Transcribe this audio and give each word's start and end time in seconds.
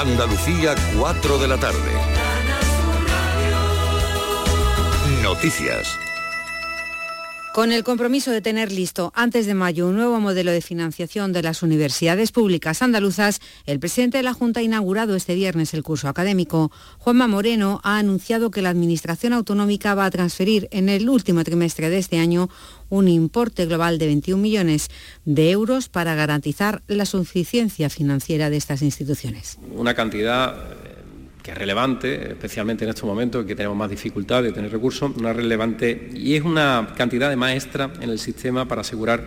Andalucía, 0.00 0.74
4 0.98 1.36
de 1.36 1.46
la 1.46 1.58
tarde. 1.58 1.92
Noticias. 5.22 5.94
Con 7.52 7.70
el 7.70 7.84
compromiso 7.84 8.30
de 8.30 8.40
tener 8.40 8.72
listo 8.72 9.12
antes 9.14 9.44
de 9.44 9.52
mayo 9.52 9.88
un 9.88 9.96
nuevo 9.96 10.18
modelo 10.18 10.52
de 10.52 10.62
financiación 10.62 11.34
de 11.34 11.42
las 11.42 11.62
universidades 11.62 12.32
públicas 12.32 12.80
andaluzas, 12.80 13.40
el 13.66 13.78
presidente 13.78 14.16
de 14.16 14.22
la 14.22 14.32
Junta 14.32 14.60
ha 14.60 14.62
inaugurado 14.62 15.16
este 15.16 15.34
viernes 15.34 15.74
el 15.74 15.82
curso 15.82 16.08
académico. 16.08 16.72
Juanma 16.98 17.26
Moreno 17.26 17.80
ha 17.82 17.98
anunciado 17.98 18.50
que 18.50 18.62
la 18.62 18.70
Administración 18.70 19.34
Autonómica 19.34 19.94
va 19.94 20.06
a 20.06 20.10
transferir 20.10 20.68
en 20.70 20.88
el 20.88 21.10
último 21.10 21.44
trimestre 21.44 21.90
de 21.90 21.98
este 21.98 22.18
año 22.18 22.48
un 22.90 23.08
importe 23.08 23.64
global 23.64 23.98
de 23.98 24.06
21 24.06 24.42
millones 24.42 24.88
de 25.24 25.50
euros 25.50 25.88
para 25.88 26.14
garantizar 26.14 26.82
la 26.86 27.06
suficiencia 27.06 27.88
financiera 27.88 28.50
de 28.50 28.58
estas 28.58 28.82
instituciones. 28.82 29.58
Una 29.74 29.94
cantidad 29.94 30.54
que 31.42 31.52
es 31.52 31.58
relevante, 31.58 32.32
especialmente 32.32 32.84
en 32.84 32.90
estos 32.90 33.04
momentos 33.04 33.46
que 33.46 33.54
tenemos 33.54 33.76
más 33.76 33.88
dificultad 33.88 34.42
de 34.42 34.52
tener 34.52 34.70
recursos, 34.70 35.10
una 35.16 35.32
relevante 35.32 36.10
y 36.14 36.34
es 36.34 36.42
una 36.42 36.92
cantidad 36.96 37.30
de 37.30 37.36
maestra 37.36 37.90
en 38.00 38.10
el 38.10 38.18
sistema 38.18 38.68
para 38.68 38.82
asegurar 38.82 39.24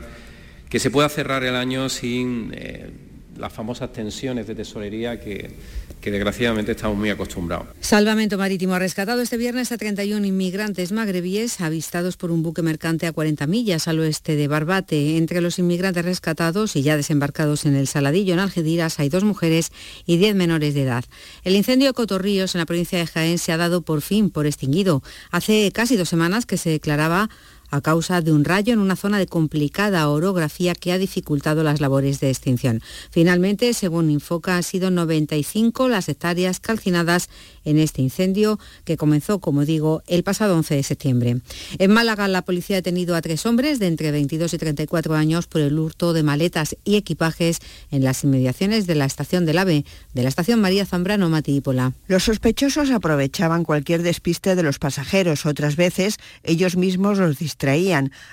que 0.70 0.80
se 0.80 0.91
pueda 0.91 1.09
cerrar 1.09 1.43
el 1.43 1.55
año 1.55 1.90
sin 1.90 2.52
eh, 2.54 2.91
las 3.38 3.52
famosas 3.52 3.91
tensiones 3.91 4.48
de 4.48 4.55
tesorería 4.55 5.20
que, 5.20 5.52
que 6.03 6.12
desgraciadamente 6.12 6.73
estamos 6.73 6.98
muy 6.98 7.09
acostumbrados. 7.09 7.67
Salvamento 7.80 8.38
Marítimo 8.38 8.73
ha 8.73 8.80
rescatado 8.80 9.21
este 9.21 9.38
viernes 9.38 9.71
a 9.71 9.77
31 9.77 10.26
inmigrantes 10.27 10.91
magrebíes 10.91 11.62
avistados 11.62 12.17
por 12.17 12.29
un 12.29 12.43
buque 12.43 12.62
mercante 12.62 13.07
a 13.07 13.13
40 13.13 13.48
millas 13.48 13.88
al 13.88 13.99
oeste 13.99 14.35
de 14.35 14.49
Barbate. 14.49 15.16
Entre 15.16 15.39
los 15.39 15.59
inmigrantes 15.59 16.03
rescatados 16.03 16.76
y 16.76 16.81
ya 16.81 16.98
desembarcados 16.98 17.66
en 17.66 17.76
el 17.76 17.88
Saladillo, 17.88 18.34
en 18.34 18.39
Algeciras, 18.39 18.99
hay 18.99 19.07
dos 19.07 19.23
mujeres 19.23 19.71
y 20.05 20.17
diez 20.17 20.35
menores 20.35 20.73
de 20.73 20.84
edad. 20.84 21.05
El 21.45 21.55
incendio 21.55 21.88
de 21.88 21.93
Cotorríos 21.93 22.54
en 22.54 22.59
la 22.59 22.65
provincia 22.65 22.99
de 22.99 23.07
Jaén 23.07 23.38
se 23.38 23.54
ha 23.54 23.57
dado 23.57 23.81
por 23.81 24.01
fin 24.01 24.29
por 24.29 24.45
extinguido. 24.45 25.01
Hace 25.32 25.71
casi 25.73 25.95
dos 25.95 26.10
semanas 26.10 26.45
que 26.45 26.57
se 26.57 26.70
declaraba 26.70 27.29
a 27.74 27.82
causa 27.82 28.21
de 28.21 28.32
un 28.32 28.46
rayo 28.46 28.71
en 28.71 28.77
una 28.77 28.96
zona 28.96 29.18
de 29.18 29.26
complicada 29.26 30.07
orografía 30.07 30.76
que 30.76 30.91
ha 30.91 30.99
dificultado 30.99 31.63
las 31.63 31.82
labores 31.82 32.20
de 32.20 32.29
extinción. 32.29 32.84
Finalmente, 33.10 33.74
según 33.74 34.12
Infoca, 34.12 34.57
han 34.57 34.62
sido 34.62 34.91
95 34.91 35.90
las 35.90 36.07
hectáreas 36.07 36.60
calcinadas 36.60 37.29
en 37.66 37.79
este 37.79 38.04
incendio 38.04 38.60
que 38.85 38.96
comenzó, 38.96 39.40
como 39.40 39.66
digo, 39.66 40.04
el 40.05 40.24
pasado 40.24 40.55
11 40.55 40.76
de 40.76 40.84
septiembre. 40.84 41.38
En 41.79 41.91
Málaga, 41.91 42.27
la 42.27 42.44
policía 42.44 42.76
ha 42.76 42.82
detenido 42.82 43.16
a 43.16 43.21
tres 43.24 43.44
hombres 43.48 43.79
de 43.79 43.88
entre 43.88 44.12
22 44.12 44.54
y 44.54 44.57
34 44.60 45.16
años 45.16 45.48
por 45.48 45.62
el 45.62 45.79
hurto 45.79 46.13
de 46.13 46.21
maletas 46.21 46.76
y 46.84 46.98
equipajes 46.98 47.57
en 47.90 48.04
las 48.04 48.24
inmediaciones 48.24 48.85
de 48.85 48.94
la 48.94 49.05
estación 49.05 49.48
del 49.48 49.57
AVE, 49.57 49.84
de 50.13 50.21
la 50.21 50.29
estación 50.29 50.62
María 50.62 50.85
Zambrano 50.85 51.27
Matípola. 51.27 51.94
Los 52.05 52.26
sospechosos 52.26 52.91
aprovechaban 52.91 53.63
cualquier 53.63 54.04
despiste 54.04 54.55
de 54.55 54.62
los 54.62 54.77
pasajeros. 54.77 55.48
Otras 55.48 55.76
veces 55.76 56.18
ellos 56.44 56.77
mismos 56.77 57.18
los 57.18 57.40
distraían. 57.40 57.63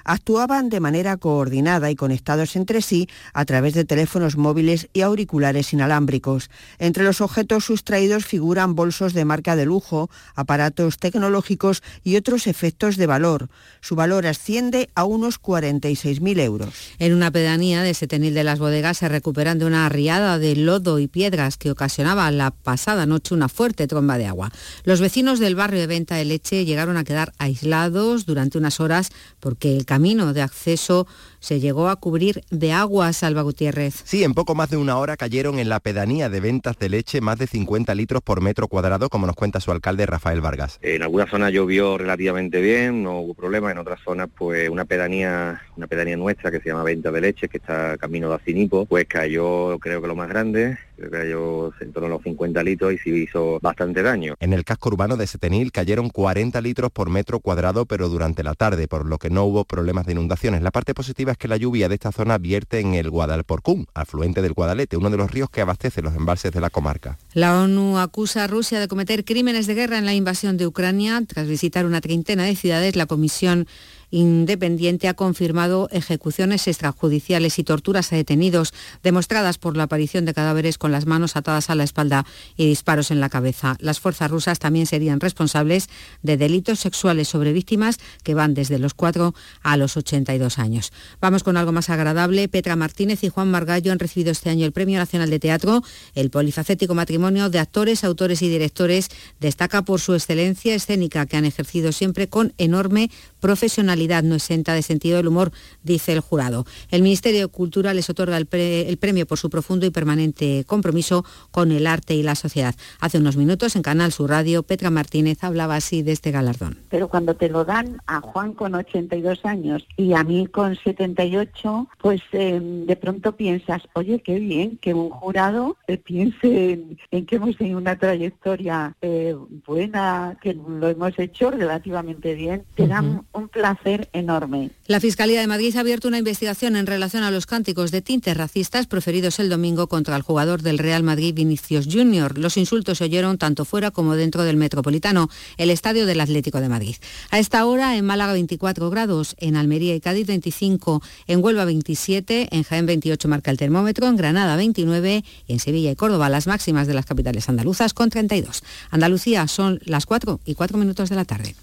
Actuaban 0.04 0.70
de 0.70 0.80
manera 0.80 1.16
coordinada 1.16 1.88
y 1.90 1.94
conectados 1.94 2.56
entre 2.56 2.82
sí 2.82 3.08
a 3.32 3.44
través 3.44 3.74
de 3.74 3.84
teléfonos 3.84 4.36
móviles 4.36 4.88
y 4.92 5.02
auriculares 5.02 5.72
inalámbricos. 5.72 6.50
Entre 6.80 7.04
los 7.04 7.20
objetos 7.20 7.64
sustraídos 7.64 8.26
figuran 8.26 8.74
bolsos 8.74 9.12
de 9.12 9.20
de 9.20 9.26
marca 9.26 9.54
de 9.54 9.66
lujo, 9.66 10.08
aparatos 10.34 10.96
tecnológicos 10.96 11.82
y 12.02 12.16
otros 12.16 12.46
efectos 12.46 12.96
de 12.96 13.06
valor. 13.06 13.50
Su 13.82 13.96
valor 13.96 14.26
asciende 14.26 14.88
a 14.94 15.04
unos 15.04 15.38
46.000 15.42 16.40
euros. 16.40 16.74
En 16.98 17.12
una 17.12 17.30
pedanía 17.30 17.82
de 17.82 17.92
Setenil 17.92 18.32
de 18.32 18.42
las 18.42 18.58
Bodegas 18.58 18.96
se 18.96 19.10
recuperan 19.10 19.58
de 19.58 19.66
una 19.66 19.86
riada 19.90 20.38
de 20.38 20.56
lodo 20.56 21.00
y 21.00 21.06
piedras 21.06 21.58
que 21.58 21.70
ocasionaba 21.70 22.30
la 22.30 22.50
pasada 22.50 23.04
noche 23.04 23.34
una 23.34 23.50
fuerte 23.50 23.86
tromba 23.86 24.16
de 24.16 24.24
agua. 24.24 24.50
Los 24.84 25.00
vecinos 25.00 25.38
del 25.38 25.54
barrio 25.54 25.80
de 25.80 25.86
venta 25.86 26.14
de 26.14 26.24
leche 26.24 26.64
llegaron 26.64 26.96
a 26.96 27.04
quedar 27.04 27.34
aislados 27.36 28.24
durante 28.24 28.56
unas 28.56 28.80
horas 28.80 29.09
porque 29.40 29.76
el 29.76 29.84
camino 29.84 30.32
de 30.32 30.42
acceso 30.42 31.06
se 31.40 31.60
llegó 31.60 31.88
a 31.88 31.96
cubrir 31.96 32.42
de 32.50 32.72
agua, 32.72 33.12
Salva 33.12 33.42
Gutiérrez. 33.42 34.02
Sí, 34.04 34.22
en 34.24 34.34
poco 34.34 34.54
más 34.54 34.70
de 34.70 34.76
una 34.76 34.98
hora 34.98 35.16
cayeron 35.16 35.58
en 35.58 35.68
la 35.68 35.80
pedanía 35.80 36.28
de 36.28 36.40
ventas 36.40 36.78
de 36.78 36.88
leche 36.88 37.20
más 37.20 37.38
de 37.38 37.46
50 37.46 37.94
litros 37.94 38.22
por 38.22 38.40
metro 38.40 38.68
cuadrado, 38.68 39.08
como 39.08 39.26
nos 39.26 39.36
cuenta 39.36 39.60
su 39.60 39.72
alcalde 39.72 40.06
Rafael 40.06 40.40
Vargas. 40.40 40.78
En 40.82 41.02
algunas 41.02 41.30
zonas 41.30 41.52
llovió 41.52 41.98
relativamente 41.98 42.60
bien, 42.60 43.02
no 43.02 43.20
hubo 43.20 43.34
problema, 43.34 43.70
en 43.70 43.78
otras 43.78 44.00
zonas 44.04 44.28
pues 44.36 44.68
una 44.68 44.84
pedanía, 44.84 45.60
una 45.76 45.86
pedanía 45.86 46.16
nuestra 46.16 46.50
que 46.50 46.60
se 46.60 46.68
llama 46.68 46.84
Venta 46.84 47.10
de 47.10 47.20
Leche, 47.20 47.48
que 47.48 47.58
está 47.58 47.96
camino 47.98 48.28
de 48.28 48.34
Acinipo, 48.36 48.86
pues 48.86 49.06
cayó 49.06 49.78
creo 49.78 50.00
que 50.00 50.08
lo 50.08 50.14
más 50.14 50.28
grande, 50.28 50.78
creo 50.96 51.10
que 51.10 51.16
cayó 51.16 51.72
en 51.80 51.92
torno 51.92 52.06
a 52.06 52.10
los 52.10 52.22
50 52.22 52.62
litros 52.62 52.92
y 52.92 52.98
sí 52.98 53.10
hizo 53.10 53.58
bastante 53.60 54.02
daño. 54.02 54.34
En 54.40 54.52
el 54.52 54.64
casco 54.64 54.90
urbano 54.90 55.16
de 55.16 55.26
Setenil 55.26 55.72
cayeron 55.72 56.10
40 56.10 56.60
litros 56.60 56.90
por 56.90 57.10
metro 57.10 57.40
cuadrado, 57.40 57.86
pero 57.86 58.08
durante 58.08 58.42
la 58.42 58.54
tarde, 58.54 58.88
por 58.88 59.06
lo 59.06 59.18
que 59.18 59.30
no 59.30 59.44
hubo 59.44 59.64
problemas 59.64 60.06
de 60.06 60.12
inundaciones. 60.12 60.62
La 60.62 60.70
parte 60.70 60.94
positiva 60.94 61.29
que 61.36 61.48
la 61.48 61.56
lluvia 61.56 61.88
de 61.88 61.94
esta 61.94 62.12
zona 62.12 62.38
vierte 62.38 62.80
en 62.80 62.94
el 62.94 63.10
Guadalporcún, 63.10 63.86
afluente 63.94 64.42
del 64.42 64.52
Guadalete, 64.52 64.96
uno 64.96 65.10
de 65.10 65.16
los 65.16 65.30
ríos 65.30 65.50
que 65.50 65.60
abastece 65.60 66.02
los 66.02 66.14
embalses 66.14 66.52
de 66.52 66.60
la 66.60 66.70
comarca. 66.70 67.18
La 67.34 67.60
ONU 67.60 67.98
acusa 67.98 68.44
a 68.44 68.46
Rusia 68.46 68.80
de 68.80 68.88
cometer 68.88 69.24
crímenes 69.24 69.66
de 69.66 69.74
guerra 69.74 69.98
en 69.98 70.06
la 70.06 70.14
invasión 70.14 70.56
de 70.56 70.66
Ucrania. 70.66 71.22
Tras 71.26 71.46
visitar 71.46 71.86
una 71.86 72.00
treintena 72.00 72.44
de 72.44 72.56
ciudades, 72.56 72.96
la 72.96 73.06
Comisión 73.06 73.66
independiente 74.10 75.08
ha 75.08 75.14
confirmado 75.14 75.88
ejecuciones 75.92 76.66
extrajudiciales 76.66 77.58
y 77.58 77.64
torturas 77.64 78.12
a 78.12 78.16
detenidos 78.16 78.72
demostradas 79.02 79.58
por 79.58 79.76
la 79.76 79.84
aparición 79.84 80.24
de 80.24 80.34
cadáveres 80.34 80.78
con 80.78 80.92
las 80.92 81.06
manos 81.06 81.36
atadas 81.36 81.70
a 81.70 81.74
la 81.74 81.84
espalda 81.84 82.26
y 82.56 82.66
disparos 82.66 83.10
en 83.10 83.20
la 83.20 83.28
cabeza. 83.28 83.76
Las 83.80 84.00
fuerzas 84.00 84.30
rusas 84.30 84.58
también 84.58 84.86
serían 84.86 85.20
responsables 85.20 85.88
de 86.22 86.36
delitos 86.36 86.80
sexuales 86.80 87.28
sobre 87.28 87.52
víctimas 87.52 87.98
que 88.22 88.34
van 88.34 88.54
desde 88.54 88.78
los 88.78 88.94
4 88.94 89.34
a 89.62 89.76
los 89.76 89.96
82 89.96 90.58
años. 90.58 90.92
Vamos 91.20 91.42
con 91.42 91.56
algo 91.56 91.72
más 91.72 91.90
agradable. 91.90 92.48
Petra 92.48 92.76
Martínez 92.76 93.22
y 93.22 93.28
Juan 93.28 93.50
Margallo 93.50 93.92
han 93.92 93.98
recibido 93.98 94.32
este 94.32 94.50
año 94.50 94.66
el 94.66 94.72
Premio 94.72 94.98
Nacional 94.98 95.30
de 95.30 95.38
Teatro. 95.38 95.82
El 96.14 96.30
polifacético 96.30 96.94
matrimonio 96.94 97.50
de 97.50 97.58
actores, 97.58 98.04
autores 98.04 98.42
y 98.42 98.48
directores 98.48 99.08
destaca 99.38 99.82
por 99.82 100.00
su 100.00 100.14
excelencia 100.14 100.74
escénica 100.74 101.26
que 101.26 101.36
han 101.36 101.44
ejercido 101.44 101.92
siempre 101.92 102.28
con 102.28 102.52
enorme 102.58 103.10
profesionalidad 103.40 103.99
no 104.08 104.34
exenta 104.34 104.74
de 104.74 104.82
sentido 104.82 105.18
del 105.18 105.28
humor, 105.28 105.52
dice 105.82 106.12
el 106.12 106.20
jurado. 106.20 106.64
El 106.90 107.02
Ministerio 107.02 107.40
de 107.42 107.48
Cultura 107.48 107.92
les 107.94 108.08
otorga 108.08 108.36
el, 108.36 108.46
premio 108.46 109.26
por 109.26 109.38
su 109.38 109.50
profundo 109.50 109.86
y 109.86 109.90
permanente 109.90 110.64
compromiso 110.66 111.24
con 111.50 111.70
el 111.72 111.86
arte 111.86 112.14
y 112.14 112.22
la 112.22 112.34
sociedad. 112.34 112.74
Hace 113.00 113.18
unos 113.18 113.36
minutos 113.36 113.76
en 113.76 113.82
Canal 113.82 114.12
Sur 114.12 114.30
Radio, 114.30 114.62
Petra 114.62 114.90
Martínez 114.90 115.44
hablaba 115.44 115.76
así 115.76 116.02
de 116.02 116.12
este 116.12 116.30
galardón. 116.30 116.78
Pero 116.88 117.08
cuando 117.08 117.34
te 117.34 117.48
lo 117.48 117.64
dan 117.64 118.00
a 118.06 118.20
Juan 118.20 118.54
con 118.54 118.74
82 118.74 119.44
años 119.44 119.86
y 119.96 120.14
a 120.14 120.24
mí 120.24 120.46
con 120.46 120.76
78, 120.76 121.88
pues 121.98 122.22
em, 122.32 122.86
de 122.86 122.96
pronto 122.96 123.36
piensas, 123.36 123.82
oye, 123.94 124.20
qué 124.20 124.38
bien 124.38 124.78
que 124.78 124.94
un 124.94 125.10
jurado 125.10 125.76
eh, 125.86 125.98
piense 125.98 126.72
en, 127.10 127.26
que 127.26 127.36
hemos 127.36 127.56
tenido 127.56 127.78
una 127.78 127.96
trayectoria 127.96 128.96
eh, 129.02 129.36
buena, 129.66 130.38
que 130.42 130.54
lo 130.54 130.88
hemos 130.88 131.18
hecho 131.18 131.50
relativamente 131.50 132.34
bien. 132.34 132.64
Te 132.74 132.86
dan 132.86 133.24
un 133.32 133.48
placer 133.48 133.89
enorme. 134.12 134.70
La 134.86 135.00
Fiscalía 135.00 135.40
de 135.40 135.46
Madrid 135.46 135.76
ha 135.76 135.80
abierto 135.80 136.08
una 136.08 136.18
investigación 136.18 136.76
en 136.76 136.86
relación 136.86 137.22
a 137.22 137.30
los 137.30 137.46
cánticos 137.46 137.90
de 137.90 138.02
tintes 138.02 138.36
racistas 138.36 138.86
proferidos 138.86 139.38
el 139.38 139.48
domingo 139.48 139.88
contra 139.88 140.16
el 140.16 140.22
jugador 140.22 140.62
del 140.62 140.78
Real 140.78 141.02
Madrid 141.02 141.34
Vinicius 141.34 141.88
Junior. 141.90 142.38
Los 142.38 142.56
insultos 142.56 142.98
se 142.98 143.04
oyeron 143.04 143.38
tanto 143.38 143.64
fuera 143.64 143.90
como 143.90 144.16
dentro 144.16 144.44
del 144.44 144.56
Metropolitano, 144.56 145.28
el 145.56 145.70
estadio 145.70 146.06
del 146.06 146.20
Atlético 146.20 146.60
de 146.60 146.68
Madrid. 146.68 146.96
A 147.30 147.38
esta 147.38 147.64
hora 147.66 147.96
en 147.96 148.04
Málaga 148.04 148.32
24 148.32 148.90
grados, 148.90 149.34
en 149.38 149.56
Almería 149.56 149.94
y 149.94 150.00
Cádiz 150.00 150.26
25, 150.26 151.02
en 151.26 151.44
Huelva 151.44 151.64
27, 151.64 152.48
en 152.52 152.62
Jaén 152.62 152.86
28 152.86 153.28
marca 153.28 153.50
el 153.50 153.56
termómetro, 153.56 154.06
en 154.06 154.16
Granada 154.16 154.56
29 154.56 155.24
y 155.46 155.52
en 155.52 155.58
Sevilla 155.58 155.90
y 155.90 155.96
Córdoba 155.96 156.28
las 156.28 156.46
máximas 156.46 156.86
de 156.86 156.94
las 156.94 157.06
capitales 157.06 157.48
andaluzas 157.48 157.94
con 157.94 158.10
32. 158.10 158.62
Andalucía 158.90 159.46
son 159.48 159.80
las 159.84 160.06
4 160.06 160.40
y 160.44 160.54
4 160.54 160.78
minutos 160.78 161.08
de 161.08 161.16
la 161.16 161.24
tarde. 161.24 161.54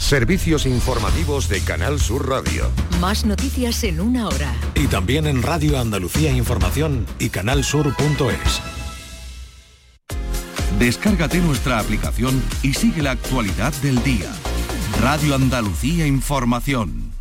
Servicios 0.00 0.66
informativos 0.66 1.48
de 1.48 1.60
Canal 1.60 2.00
Sur 2.00 2.28
Radio. 2.28 2.68
Más 3.00 3.24
noticias 3.24 3.84
en 3.84 4.00
una 4.00 4.26
hora. 4.26 4.52
Y 4.74 4.88
también 4.88 5.26
en 5.26 5.42
Radio 5.42 5.78
Andalucía 5.78 6.32
Información 6.32 7.06
y 7.20 7.28
canalsur.es. 7.28 8.62
Descárgate 10.80 11.38
nuestra 11.38 11.78
aplicación 11.78 12.42
y 12.62 12.72
sigue 12.72 13.02
la 13.02 13.12
actualidad 13.12 13.72
del 13.82 14.02
día. 14.02 14.32
Radio 15.00 15.36
Andalucía 15.36 16.06
Información. 16.06 17.12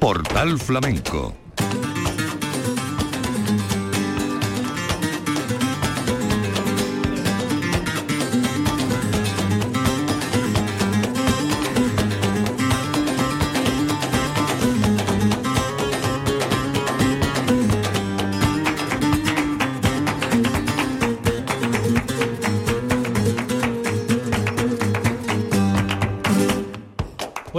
Portal 0.00 0.58
Flamenco 0.58 1.45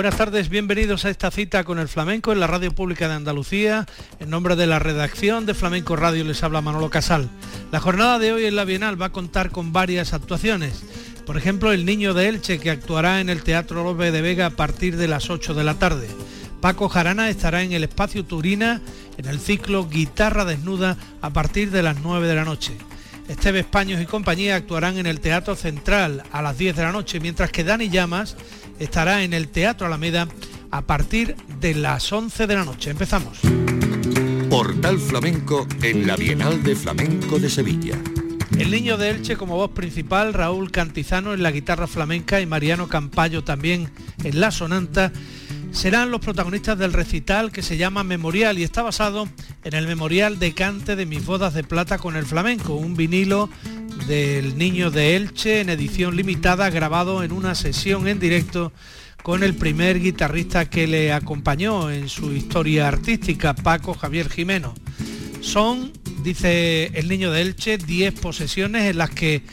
Buenas 0.07 0.19
tardes, 0.19 0.47
bienvenidos 0.47 1.03
a 1.03 1.09
esta 1.09 1.31
cita 1.31 1.65
con 1.65 1.79
el 1.79 1.89
flamenco 1.89 2.31
en 2.31 2.39
la 2.39 2.47
Radio 2.47 2.73
Pública 2.73 3.09
de 3.09 3.15
Andalucía. 3.15 3.85
En 4.21 4.29
nombre 4.29 4.55
de 4.55 4.65
la 4.65 4.79
redacción 4.79 5.45
de 5.45 5.53
Flamenco 5.53 5.97
Radio 5.97 6.23
les 6.23 6.43
habla 6.43 6.61
Manolo 6.61 6.89
Casal. 6.89 7.29
La 7.73 7.81
jornada 7.81 8.17
de 8.17 8.31
hoy 8.31 8.45
en 8.45 8.55
la 8.55 8.63
Bienal 8.63 8.99
va 8.99 9.07
a 9.07 9.11
contar 9.11 9.51
con 9.51 9.73
varias 9.73 10.13
actuaciones. 10.13 10.81
Por 11.25 11.35
ejemplo, 11.35 11.73
El 11.73 11.83
Niño 11.83 12.13
de 12.13 12.29
Elche, 12.29 12.57
que 12.57 12.71
actuará 12.71 13.19
en 13.19 13.27
el 13.27 13.43
Teatro 13.43 13.83
López 13.83 14.13
de 14.13 14.21
Vega 14.21 14.45
a 14.45 14.51
partir 14.51 14.95
de 14.95 15.09
las 15.09 15.29
8 15.29 15.53
de 15.53 15.65
la 15.65 15.73
tarde. 15.73 16.07
Paco 16.61 16.87
Jarana 16.87 17.29
estará 17.29 17.63
en 17.63 17.73
el 17.73 17.83
Espacio 17.83 18.23
Turina 18.23 18.79
en 19.17 19.25
el 19.25 19.41
ciclo 19.41 19.89
Guitarra 19.89 20.45
Desnuda 20.45 20.95
a 21.21 21.31
partir 21.31 21.69
de 21.69 21.83
las 21.83 21.99
9 21.99 22.29
de 22.29 22.35
la 22.35 22.45
noche. 22.45 22.77
Esteves 23.27 23.65
Paños 23.65 24.01
y 24.01 24.05
compañía 24.05 24.55
actuarán 24.55 24.97
en 24.97 25.05
el 25.05 25.19
Teatro 25.19 25.55
Central 25.55 26.23
a 26.31 26.41
las 26.41 26.57
10 26.57 26.75
de 26.75 26.83
la 26.83 26.91
noche, 26.91 27.19
mientras 27.19 27.51
que 27.51 27.63
Dani 27.63 27.89
Llamas 27.89 28.37
estará 28.79 29.23
en 29.23 29.33
el 29.33 29.49
Teatro 29.49 29.87
Alameda 29.87 30.27
a 30.71 30.81
partir 30.81 31.35
de 31.59 31.75
las 31.75 32.11
11 32.11 32.47
de 32.47 32.55
la 32.55 32.63
noche. 32.63 32.91
Empezamos. 32.91 33.39
Portal 34.49 34.97
Flamenco 34.97 35.67
en 35.81 36.07
la 36.07 36.15
Bienal 36.15 36.63
de 36.63 36.75
Flamenco 36.75 37.37
de 37.37 37.49
Sevilla. 37.49 37.97
El 38.57 38.71
niño 38.71 38.97
de 38.97 39.09
Elche 39.09 39.35
como 39.35 39.55
voz 39.55 39.71
principal, 39.71 40.33
Raúl 40.33 40.71
Cantizano 40.71 41.33
en 41.33 41.43
la 41.43 41.51
guitarra 41.51 41.85
flamenca 41.85 42.39
y 42.41 42.45
Mariano 42.45 42.87
Campayo 42.87 43.43
también 43.43 43.89
en 44.23 44.39
la 44.39 44.51
sonanta 44.51 45.11
serán 45.71 46.11
los 46.11 46.21
protagonistas 46.21 46.77
del 46.77 46.93
recital 46.93 47.51
que 47.51 47.61
se 47.61 47.77
llama 47.77 48.03
Memorial 48.03 48.57
y 48.59 48.63
está 48.63 48.81
basado 48.81 49.27
en 49.63 49.73
el 49.73 49.87
Memorial 49.87 50.39
de 50.39 50.53
Cante 50.53 50.95
de 50.95 51.05
mis 51.05 51.25
bodas 51.25 51.53
de 51.53 51.63
plata 51.63 51.97
con 51.97 52.15
el 52.15 52.25
flamenco, 52.25 52.75
un 52.75 52.95
vinilo 52.95 53.49
del 54.07 54.57
Niño 54.57 54.91
de 54.91 55.15
Elche 55.15 55.61
en 55.61 55.69
edición 55.69 56.15
limitada 56.15 56.69
grabado 56.69 57.23
en 57.23 57.31
una 57.31 57.55
sesión 57.55 58.07
en 58.07 58.19
directo 58.19 58.71
con 59.23 59.43
el 59.43 59.55
primer 59.55 59.99
guitarrista 59.99 60.69
que 60.69 60.87
le 60.87 61.11
acompañó 61.11 61.91
en 61.91 62.07
su 62.07 62.31
historia 62.31 62.87
artística, 62.87 63.53
Paco 63.53 63.93
Javier 63.93 64.29
Jimeno. 64.29 64.73
Son, 65.41 65.91
dice 66.23 66.91
el 66.93 67.09
Niño 67.09 67.31
de 67.31 67.41
Elche, 67.41 67.77
10 67.77 68.19
posesiones 68.19 68.89
en 68.89 68.97
las 68.97 69.09
que 69.09 69.43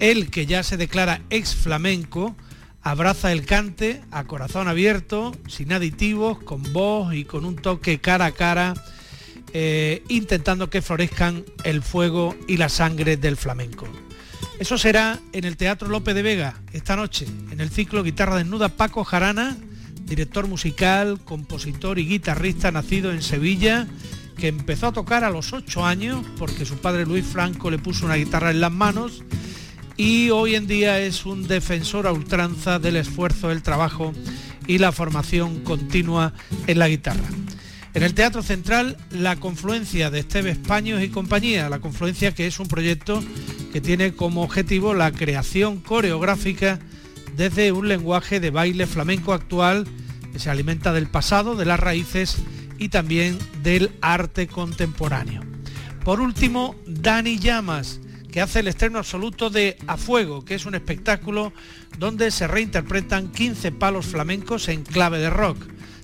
él, 0.00 0.30
que 0.30 0.46
ya 0.46 0.62
se 0.62 0.76
declara 0.76 1.20
ex 1.30 1.54
flamenco, 1.54 2.34
abraza 2.82 3.32
el 3.32 3.46
cante 3.46 4.02
a 4.10 4.24
corazón 4.24 4.68
abierto, 4.68 5.32
sin 5.48 5.72
aditivos, 5.72 6.38
con 6.38 6.72
voz 6.72 7.14
y 7.14 7.24
con 7.24 7.44
un 7.44 7.56
toque 7.56 8.00
cara 8.00 8.26
a 8.26 8.32
cara, 8.32 8.74
eh, 9.52 10.02
intentando 10.08 10.70
que 10.70 10.82
florezcan 10.82 11.44
el 11.64 11.82
fuego 11.82 12.34
y 12.48 12.56
la 12.56 12.68
sangre 12.68 13.16
del 13.16 13.36
flamenco. 13.36 13.86
Eso 14.58 14.78
será 14.78 15.18
en 15.32 15.44
el 15.44 15.56
Teatro 15.56 15.88
López 15.88 16.14
de 16.14 16.22
Vega 16.22 16.54
esta 16.72 16.96
noche, 16.96 17.26
en 17.50 17.60
el 17.60 17.70
ciclo 17.70 18.02
Guitarra 18.02 18.36
Desnuda 18.36 18.68
Paco 18.68 19.04
Jarana, 19.04 19.56
director 20.04 20.46
musical, 20.46 21.20
compositor 21.24 21.98
y 21.98 22.06
guitarrista 22.06 22.70
nacido 22.70 23.12
en 23.12 23.22
Sevilla, 23.22 23.86
que 24.36 24.48
empezó 24.48 24.88
a 24.88 24.92
tocar 24.92 25.24
a 25.24 25.30
los 25.30 25.52
ocho 25.52 25.84
años 25.84 26.24
porque 26.38 26.64
su 26.64 26.78
padre 26.78 27.06
Luis 27.06 27.24
Franco 27.24 27.70
le 27.70 27.78
puso 27.78 28.06
una 28.06 28.16
guitarra 28.16 28.50
en 28.50 28.60
las 28.60 28.72
manos 28.72 29.22
y 30.04 30.30
hoy 30.30 30.56
en 30.56 30.66
día 30.66 30.98
es 30.98 31.26
un 31.26 31.46
defensor 31.46 32.08
a 32.08 32.12
ultranza 32.12 32.80
del 32.80 32.96
esfuerzo, 32.96 33.52
el 33.52 33.62
trabajo 33.62 34.12
y 34.66 34.78
la 34.78 34.90
formación 34.90 35.60
continua 35.60 36.32
en 36.66 36.80
la 36.80 36.88
guitarra. 36.88 37.22
En 37.94 38.02
el 38.02 38.12
Teatro 38.12 38.42
Central, 38.42 38.96
la 39.12 39.36
confluencia 39.36 40.10
de 40.10 40.18
Esteves 40.18 40.58
Paños 40.58 41.04
y 41.04 41.08
compañía, 41.08 41.68
la 41.68 41.78
confluencia 41.78 42.34
que 42.34 42.48
es 42.48 42.58
un 42.58 42.66
proyecto 42.66 43.22
que 43.72 43.80
tiene 43.80 44.12
como 44.12 44.42
objetivo 44.42 44.92
la 44.92 45.12
creación 45.12 45.78
coreográfica 45.78 46.80
desde 47.36 47.70
un 47.70 47.86
lenguaje 47.86 48.40
de 48.40 48.50
baile 48.50 48.88
flamenco 48.88 49.32
actual 49.32 49.86
que 50.32 50.40
se 50.40 50.50
alimenta 50.50 50.92
del 50.92 51.06
pasado, 51.06 51.54
de 51.54 51.64
las 51.64 51.78
raíces 51.78 52.38
y 52.76 52.88
también 52.88 53.38
del 53.62 53.92
arte 54.00 54.48
contemporáneo. 54.48 55.42
Por 56.04 56.20
último, 56.20 56.74
Dani 56.88 57.38
Llamas, 57.38 58.00
que 58.32 58.40
hace 58.40 58.60
el 58.60 58.68
estreno 58.68 58.98
absoluto 58.98 59.50
de 59.50 59.76
A 59.86 59.98
Fuego, 59.98 60.44
que 60.44 60.54
es 60.54 60.64
un 60.64 60.74
espectáculo 60.74 61.52
donde 61.98 62.30
se 62.30 62.48
reinterpretan 62.48 63.30
15 63.30 63.72
palos 63.72 64.06
flamencos 64.06 64.68
en 64.68 64.84
clave 64.84 65.18
de 65.18 65.28
rock. 65.28 65.58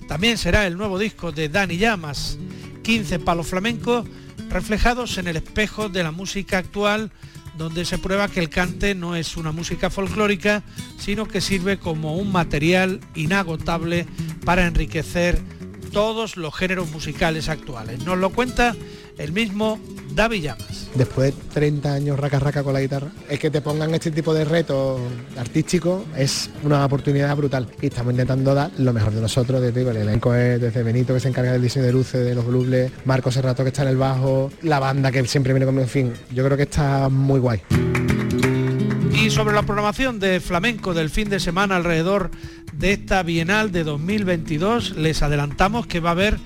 También 0.07 0.37
será 0.37 0.67
el 0.67 0.77
nuevo 0.77 0.99
disco 0.99 1.31
de 1.31 1.49
Dani 1.49 1.77
Llamas, 1.77 2.37
15 2.83 3.19
palos 3.19 3.47
flamencos 3.47 4.07
reflejados 4.49 5.17
en 5.17 5.27
el 5.27 5.37
espejo 5.37 5.89
de 5.89 6.03
la 6.03 6.11
música 6.11 6.59
actual, 6.59 7.11
donde 7.57 7.83
se 7.83 7.97
prueba 7.97 8.29
que 8.29 8.39
el 8.39 8.49
cante 8.49 8.93
no 8.93 9.15
es 9.15 9.35
una 9.35 9.51
música 9.51 9.89
folclórica, 9.89 10.63
sino 10.99 11.27
que 11.27 11.41
sirve 11.41 11.79
como 11.79 12.15
un 12.15 12.31
material 12.31 13.01
inagotable 13.15 14.05
para 14.45 14.67
enriquecer 14.67 15.41
todos 15.91 16.37
los 16.37 16.55
géneros 16.55 16.91
musicales 16.91 17.49
actuales. 17.49 18.05
Nos 18.05 18.19
lo 18.19 18.29
cuenta 18.29 18.75
el 19.17 19.31
mismo 19.33 19.79
David 20.13 20.43
Llamas. 20.43 20.89
Después 20.95 21.35
de 21.35 21.41
30 21.53 21.93
años 21.93 22.19
raca 22.19 22.39
raca 22.39 22.63
con 22.63 22.73
la 22.73 22.81
guitarra, 22.81 23.09
es 23.29 23.39
que 23.39 23.49
te 23.49 23.61
pongan 23.61 23.93
este 23.93 24.11
tipo 24.11 24.33
de 24.33 24.45
retos 24.45 24.99
artísticos 25.37 26.03
es 26.17 26.49
una 26.63 26.83
oportunidad 26.85 27.35
brutal 27.35 27.67
y 27.81 27.87
estamos 27.87 28.11
intentando 28.11 28.53
dar 28.53 28.71
lo 28.77 28.93
mejor 28.93 29.13
de 29.13 29.21
nosotros, 29.21 29.61
desde 29.61 29.89
el 29.89 29.97
elenco 29.97 30.33
es 30.33 30.59
desde 30.59 30.83
Benito 30.83 31.13
que 31.13 31.19
se 31.19 31.29
encarga 31.29 31.51
del 31.51 31.61
diseño 31.61 31.85
de 31.85 31.93
luces, 31.93 32.25
de 32.25 32.35
los 32.35 32.45
blubles, 32.45 32.91
Marcos 33.05 33.33
Serrato 33.33 33.63
que 33.63 33.69
está 33.69 33.83
en 33.83 33.89
el 33.89 33.97
bajo, 33.97 34.51
la 34.63 34.79
banda 34.79 35.11
que 35.11 35.25
siempre 35.25 35.53
viene 35.53 35.65
conmigo, 35.65 35.83
en 35.83 35.89
fin, 35.89 36.13
yo 36.31 36.43
creo 36.43 36.57
que 36.57 36.63
está 36.63 37.09
muy 37.09 37.39
guay. 37.39 37.61
Y 39.13 39.29
sobre 39.31 39.53
la 39.53 39.63
programación 39.63 40.19
de 40.19 40.39
flamenco 40.39 40.93
del 40.93 41.09
fin 41.09 41.29
de 41.29 41.39
semana 41.39 41.75
alrededor 41.75 42.31
de 42.73 42.93
esta 42.93 43.21
Bienal 43.21 43.71
de 43.71 43.83
2022, 43.83 44.95
les 44.97 45.21
adelantamos 45.21 45.87
que 45.87 45.99
va 45.99 46.09
a 46.09 46.13
haber 46.13 46.37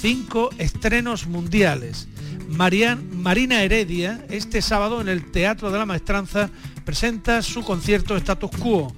cinco 0.00 0.50
estrenos 0.58 1.26
mundiales. 1.26 2.08
Marina 2.50 3.62
Heredia, 3.62 4.24
este 4.28 4.60
sábado 4.60 5.00
en 5.00 5.08
el 5.08 5.30
Teatro 5.30 5.70
de 5.70 5.78
la 5.78 5.86
Maestranza, 5.86 6.50
presenta 6.84 7.42
su 7.42 7.62
concierto 7.62 8.16
Status 8.16 8.50
Quo. 8.50 8.94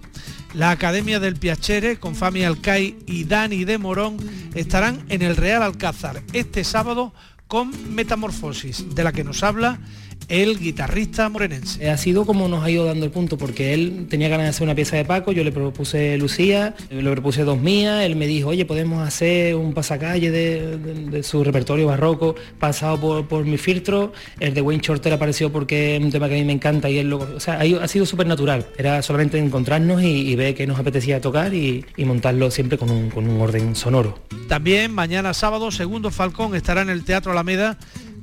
La 0.55 0.71
Academia 0.71 1.21
del 1.21 1.37
Piacere, 1.37 1.99
con 1.99 2.15
Fami 2.15 2.45
Alcai 2.45 2.97
y 3.07 3.25
Dani 3.25 3.65
de 3.65 3.79
Morón, 3.79 4.17
estarán 4.55 5.05
en 5.09 5.23
el 5.23 5.37
Real 5.37 5.63
Alcázar 5.63 6.23
este 6.33 6.65
sábado 6.65 7.13
con 7.47 7.95
Metamorfosis, 7.95 8.95
de 8.95 9.05
la 9.05 9.13
que 9.13 9.25
nos 9.25 9.43
habla 9.43 9.79
el 10.29 10.59
guitarrista 10.59 11.29
morenense. 11.29 11.91
Ha 11.91 11.97
sido 11.97 12.25
como 12.25 12.49
nos 12.49 12.65
ha 12.65 12.71
ido 12.71 12.85
dando 12.85 13.05
el 13.05 13.11
punto, 13.11 13.39
porque 13.39 13.75
él 13.75 14.07
tenía 14.09 14.29
ganas 14.29 14.47
de 14.47 14.51
hacer 14.51 14.65
una 14.65 14.75
pieza 14.75 14.97
de 14.97 15.05
Paco, 15.05 15.33
yo 15.33 15.45
le 15.45 15.53
propuse 15.53 16.17
Lucía, 16.19 16.75
le 16.91 17.11
propuse 17.11 17.45
dos 17.45 17.61
mías, 17.61 18.05
él 18.05 18.17
me 18.17 18.27
dijo, 18.27 18.49
oye, 18.49 18.65
podemos 18.65 19.07
hacer 19.07 19.55
un 19.55 19.75
pasacalle 19.75 20.31
de, 20.31 21.23
su 21.23 21.45
repertorio 21.45 21.87
barroco 21.87 22.35
pasado 22.59 23.27
por, 23.29 23.45
mi 23.45 23.59
filtro, 23.59 24.13
el 24.41 24.55
de 24.55 24.61
Wayne 24.61 24.83
Shorter 24.83 25.13
apareció 25.13 25.51
porque 25.51 25.97
es 25.97 26.03
un 26.03 26.11
tema 26.11 26.29
que 26.29 26.35
a 26.35 26.39
mí 26.39 26.45
me 26.45 26.53
encanta 26.53 26.89
y 26.89 26.99
él 26.99 27.09
luego, 27.09 27.29
o 27.37 27.41
sea, 27.41 27.61
ha, 27.61 27.89
sido 27.89 28.07
súper 28.07 28.27
natural, 28.27 28.67
era 28.79 29.03
solamente 29.03 29.39
encontrarnos 29.39 30.03
y, 30.03 30.33
ver 30.37 30.55
qué 30.55 30.67
nos 30.67 30.79
apetecía 30.79 31.21
tocar 31.21 31.53
y, 31.55 31.85
montarlo 31.99 32.51
siempre 32.51 32.77
con 32.79 32.91
un, 32.91 33.11
con 33.11 33.29
un 33.29 33.41
orden 33.41 33.77
sonoro. 33.77 34.19
También 34.49 34.93
mañana 34.93 35.35
sábado, 35.35 35.71
segundo 35.71 36.11
Falcón 36.11 36.55
estará 36.55 36.83
en 36.83 36.91
el 36.91 37.05
Teatro 37.05 37.33
Alameda 37.33 37.79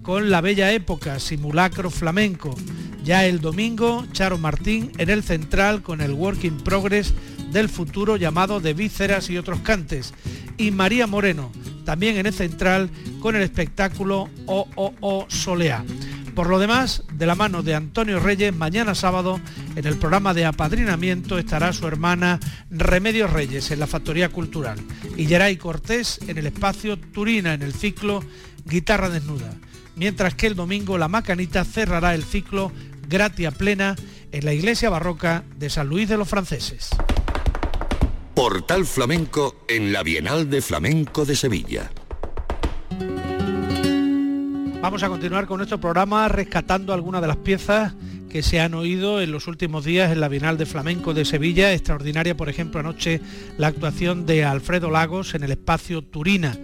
con 0.10 0.32
La 0.32 0.42
Bella 0.42 0.72
Época, 0.72 1.20
simulacro 1.20 1.92
flamenco. 1.92 2.56
Ya 3.04 3.28
el 3.28 3.42
domingo, 3.42 4.08
Charo 4.12 4.40
Martín 4.40 4.92
en 4.98 5.12
el 5.12 5.22
central 5.22 5.84
con 5.84 6.02
el 6.02 6.14
Work 6.14 6.46
in 6.46 6.58
Progress 6.58 7.14
del 7.52 7.70
futuro 7.70 8.18
llamado 8.18 8.60
De 8.60 8.74
Vísceras 8.74 9.30
y 9.30 9.38
otros 9.38 9.60
cantes. 9.60 10.16
Y 10.58 10.72
María 10.72 11.06
Moreno, 11.06 11.52
también 11.86 12.18
en 12.18 12.26
el 12.26 12.34
central 12.34 12.90
con 13.20 13.36
el 13.36 13.44
espectáculo 13.44 14.30
OOO 14.48 15.26
Solea. 15.28 15.86
Por 16.34 16.50
lo 16.50 16.58
demás, 16.58 17.04
de 17.14 17.28
la 17.28 17.36
mano 17.36 17.62
de 17.62 17.76
Antonio 17.76 18.20
Reyes, 18.20 18.56
mañana 18.56 18.96
sábado, 18.96 19.40
en 19.76 19.86
el 19.86 19.98
programa 19.98 20.34
de 20.34 20.46
apadrinamiento 20.46 21.38
estará 21.38 21.72
su 21.72 21.86
hermana 21.86 22.40
Remedios 22.72 23.32
Reyes 23.32 23.70
en 23.70 23.80
la 23.80 23.86
Factoría 23.86 24.30
Cultural 24.30 24.80
y 25.16 25.28
Geray 25.28 25.58
Cortés 25.58 26.20
en 26.28 26.40
el 26.40 26.48
espacio 26.48 26.98
Turina 26.98 27.54
en 27.54 27.62
el 27.62 27.74
ciclo 27.74 28.24
Guitarra 28.66 29.10
Desnuda 29.10 29.54
mientras 30.00 30.34
que 30.34 30.48
el 30.48 30.56
domingo 30.56 30.98
la 30.98 31.10
Macanita 31.10 31.66
cerrará 31.66 32.16
el 32.16 32.24
ciclo 32.24 32.72
Gratia 33.08 33.52
Plena 33.52 33.98
en 34.32 34.46
la 34.46 34.54
iglesia 34.54 34.90
barroca 34.90 35.44
de 35.58 35.70
San 35.70 35.90
Luis 35.90 36.08
de 36.08 36.18
los 36.18 36.30
Franceses. 36.30 36.90
Portal 38.34 38.86
Flamenco 38.86 39.66
en 39.68 39.92
la 39.92 40.02
Bienal 40.02 40.50
de 40.50 40.62
Flamenco 40.62 41.26
de 41.26 41.36
Sevilla. 41.36 41.92
Vamos 44.82 45.04
a 45.04 45.10
continuar 45.10 45.46
con 45.46 45.58
nuestro 45.58 45.82
programa 45.82 46.30
rescatando 46.30 46.94
algunas 46.94 47.22
de 47.22 47.28
las 47.28 47.36
piezas 47.36 47.94
que 48.30 48.42
se 48.42 48.62
han 48.62 48.76
oído 48.76 49.22
en 49.22 49.34
los 49.34 49.48
últimos 49.48 49.84
días 49.84 50.14
en 50.14 50.22
la 50.22 50.30
Bienal 50.30 50.58
de 50.58 50.66
Flamenco 50.66 51.14
de 51.14 51.26
Sevilla. 51.26 51.74
Extraordinaria, 51.74 52.38
por 52.38 52.48
ejemplo, 52.48 52.80
anoche 52.80 53.20
la 53.58 53.68
actuación 53.68 54.26
de 54.26 54.46
Alfredo 54.46 54.90
Lagos 54.90 55.36
en 55.36 55.44
el 55.44 55.52
espacio 55.52 56.02
Turina. 56.02 56.58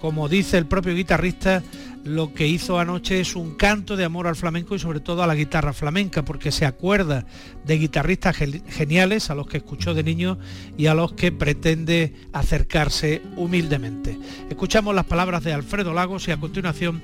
Como 0.00 0.28
dice 0.28 0.58
el 0.58 0.66
propio 0.66 0.94
guitarrista, 0.94 1.64
lo 2.06 2.32
que 2.32 2.46
hizo 2.46 2.78
anoche 2.78 3.20
es 3.20 3.34
un 3.34 3.56
canto 3.56 3.96
de 3.96 4.04
amor 4.04 4.26
al 4.26 4.36
flamenco 4.36 4.74
y 4.74 4.78
sobre 4.78 5.00
todo 5.00 5.22
a 5.22 5.26
la 5.26 5.34
guitarra 5.34 5.72
flamenca, 5.72 6.24
porque 6.24 6.52
se 6.52 6.64
acuerda 6.64 7.26
de 7.64 7.78
guitarristas 7.78 8.36
geniales 8.36 9.28
a 9.28 9.34
los 9.34 9.46
que 9.48 9.58
escuchó 9.58 9.92
de 9.92 10.04
niño 10.04 10.38
y 10.78 10.86
a 10.86 10.94
los 10.94 11.12
que 11.12 11.32
pretende 11.32 12.14
acercarse 12.32 13.22
humildemente. 13.36 14.18
Escuchamos 14.48 14.94
las 14.94 15.04
palabras 15.04 15.42
de 15.42 15.52
Alfredo 15.52 15.92
Lagos 15.92 16.28
y 16.28 16.30
a 16.30 16.36
continuación 16.38 17.02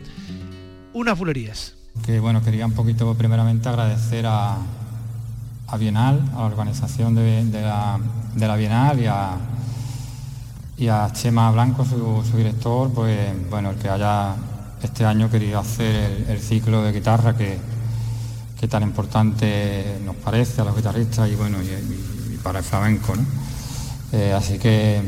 unas 0.93 1.19
bulerías. 1.19 1.75
Que 2.07 2.21
bueno, 2.21 2.43
quería 2.43 2.65
un 2.65 2.73
poquito 2.73 3.13
primeramente 3.15 3.69
agradecer 3.69 4.25
a, 4.27 4.57
a 5.67 5.77
Bienal, 5.77 6.21
a 6.35 6.39
la 6.39 6.47
organización 6.47 7.15
de, 7.15 7.45
la, 7.53 8.57
Bienal 8.57 9.01
y 9.01 9.07
a, 9.07 9.37
y 10.79 10.89
a 10.89 11.11
Chema 11.13 11.51
Blanco, 11.51 11.85
su 11.85 12.37
director, 12.37 12.91
pues 12.93 13.51
bueno, 13.51 13.71
el 13.71 13.77
que 13.77 13.89
haya 13.89 14.37
este 14.83 15.05
año 15.05 15.31
querido 15.31 15.61
hacer 15.61 16.27
el, 16.29 16.41
ciclo 16.41 16.83
de 16.83 16.93
guitarra 16.93 17.37
que, 17.37 17.59
tan 18.69 18.85
importante 18.85 19.99
nos 20.05 20.15
parece 20.15 20.61
a 20.61 20.65
los 20.65 20.77
guitarristas 20.77 21.29
y 21.29 21.35
bueno, 21.35 21.59
y, 21.61 22.37
para 22.37 22.61
el 22.61 22.65
flamenco. 22.65 23.13
Eh, 24.13 24.33
así 24.33 24.57
que 24.59 25.01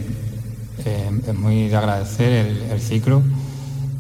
eh, 0.85 1.21
es 1.26 1.35
muy 1.35 1.69
de 1.69 1.76
agradecer 1.76 2.33
el, 2.71 2.81
ciclo. 2.81 3.23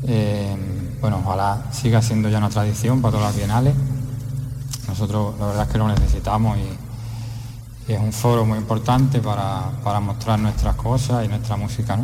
Eh, 0.08 0.56
bueno, 1.00 1.22
ojalá 1.24 1.66
siga 1.70 2.02
siendo 2.02 2.28
ya 2.28 2.38
una 2.38 2.48
tradición 2.48 3.00
para 3.00 3.12
todas 3.12 3.28
las 3.28 3.36
bienales. 3.36 3.74
Nosotros 4.88 5.38
la 5.38 5.46
verdad 5.46 5.66
es 5.66 5.72
que 5.72 5.78
lo 5.78 5.88
necesitamos 5.88 6.58
y, 6.58 7.92
es 7.92 8.00
un 8.00 8.12
foro 8.12 8.44
muy 8.46 8.58
importante 8.58 9.20
para, 9.20 10.00
mostrar 10.00 10.40
nuestras 10.40 10.74
cosas 10.74 11.24
y 11.24 11.28
nuestra 11.28 11.56
música. 11.56 11.98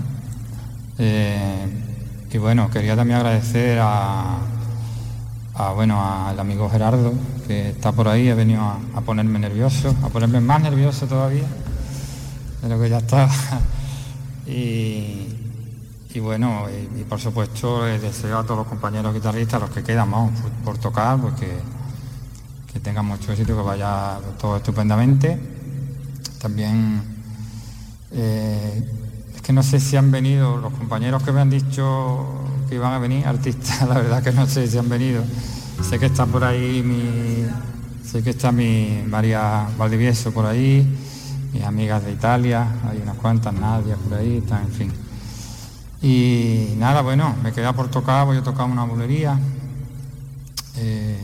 Y 2.33 2.39
bueno, 2.39 2.71
quería 2.71 2.95
también 2.95 3.19
agradecer 3.19 3.81
a, 3.83 4.39
bueno, 5.75 6.01
al 6.01 6.39
amigo 6.39 6.71
Gerardo, 6.71 7.13
que 7.49 7.71
está 7.71 7.91
por 7.91 8.07
ahí, 8.07 8.29
ha 8.29 8.37
venido 8.37 8.63
a, 8.63 9.01
ponerme 9.01 9.41
nervioso, 9.41 9.97
a 10.05 10.09
ponerme 10.11 10.41
más 10.41 10.63
nervioso 10.63 11.07
todavía 11.07 11.43
de 12.63 12.69
lo 12.69 12.81
que 12.81 12.89
ya 12.89 12.99
estaba. 12.99 13.29
y, 14.47 15.27
bueno, 16.21 16.67
y, 16.71 17.03
por 17.03 17.19
supuesto 17.19 17.83
deseo 17.85 18.39
a 18.39 18.45
todos 18.45 18.59
los 18.59 18.67
compañeros 18.69 19.13
guitarristas, 19.13 19.61
los 19.61 19.71
que 19.71 19.83
quedan 19.83 20.09
más 20.09 20.31
por, 20.65 20.79
tocar, 20.79 21.19
pues 21.19 21.35
que, 21.35 22.79
tengan 22.79 23.07
mucho 23.07 23.33
éxito, 23.33 23.57
que 23.57 23.63
vaya 23.63 24.19
todo 24.41 24.57
estupendamente. 24.57 25.39
También 26.41 27.03
eh, 28.13 29.00
no 29.53 29.63
sé 29.63 29.81
si 29.81 29.97
han 29.97 30.11
venido, 30.11 30.57
los 30.59 30.73
compañeros 30.73 31.23
que 31.23 31.33
me 31.33 31.41
han 31.41 31.51
dicho 31.51 32.27
que 32.69 32.77
iban 32.77 32.93
a 32.93 32.99
venir, 32.99 33.27
artistas, 33.27 33.83
la 33.89 33.95
verdad 33.95 34.23
que 34.23 34.33
no 34.33 34.47
sé 34.47 34.67
si 34.69 34.79
han 34.79 34.89
venido. 34.89 35.23
Sé 35.83 35.99
que 35.99 36.07
está 36.07 36.27
por 36.27 36.45
ahí 36.45 36.83
mi, 36.83 37.47
sé 38.05 38.23
que 38.23 38.31
está 38.31 38.53
mi 38.53 39.03
María 39.07 39.67
Valdivieso 39.77 40.33
por 40.33 40.47
ahí, 40.47 40.87
mis 41.53 41.65
amigas 41.65 42.05
de 42.05 42.13
Italia, 42.13 42.67
hay 42.89 43.01
unas 43.03 43.17
cuantas, 43.17 43.53
Nadia 43.55 43.97
por 43.97 44.19
ahí, 44.19 44.39
está, 44.39 44.61
en 44.61 44.71
fin. 44.71 44.93
Y 46.03 46.75
nada, 46.79 47.03
bueno, 47.03 47.35
me 47.43 47.53
queda 47.53 47.73
por 47.73 47.89
tocar, 47.89 48.27
voy 48.27 48.39
a 48.39 48.43
tocar 48.43 48.67
una 48.67 48.85
bulería. 48.85 49.39
Eh, 50.77 51.19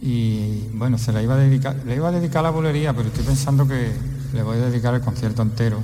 y 0.00 0.68
bueno, 0.74 0.98
se 0.98 1.12
la 1.12 1.22
iba 1.22 1.34
a 1.34 1.38
dedicar, 1.38 1.76
le 1.86 1.96
iba 1.96 2.08
a 2.08 2.12
dedicar 2.12 2.42
la 2.42 2.50
bulería, 2.50 2.92
pero 2.94 3.08
estoy 3.08 3.24
pensando 3.24 3.66
que 3.66 3.92
le 4.32 4.42
voy 4.42 4.58
a 4.58 4.66
dedicar 4.66 4.94
el 4.94 5.00
concierto 5.00 5.42
entero 5.42 5.82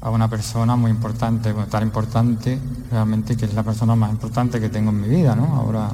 a 0.00 0.10
una 0.10 0.28
persona 0.28 0.76
muy 0.76 0.90
importante, 0.90 1.52
tan 1.52 1.82
importante 1.82 2.58
realmente 2.90 3.36
que 3.36 3.46
es 3.46 3.54
la 3.54 3.62
persona 3.62 3.96
más 3.96 4.10
importante 4.10 4.60
que 4.60 4.68
tengo 4.68 4.90
en 4.90 5.00
mi 5.00 5.08
vida, 5.08 5.34
¿no? 5.34 5.56
Ahora, 5.56 5.90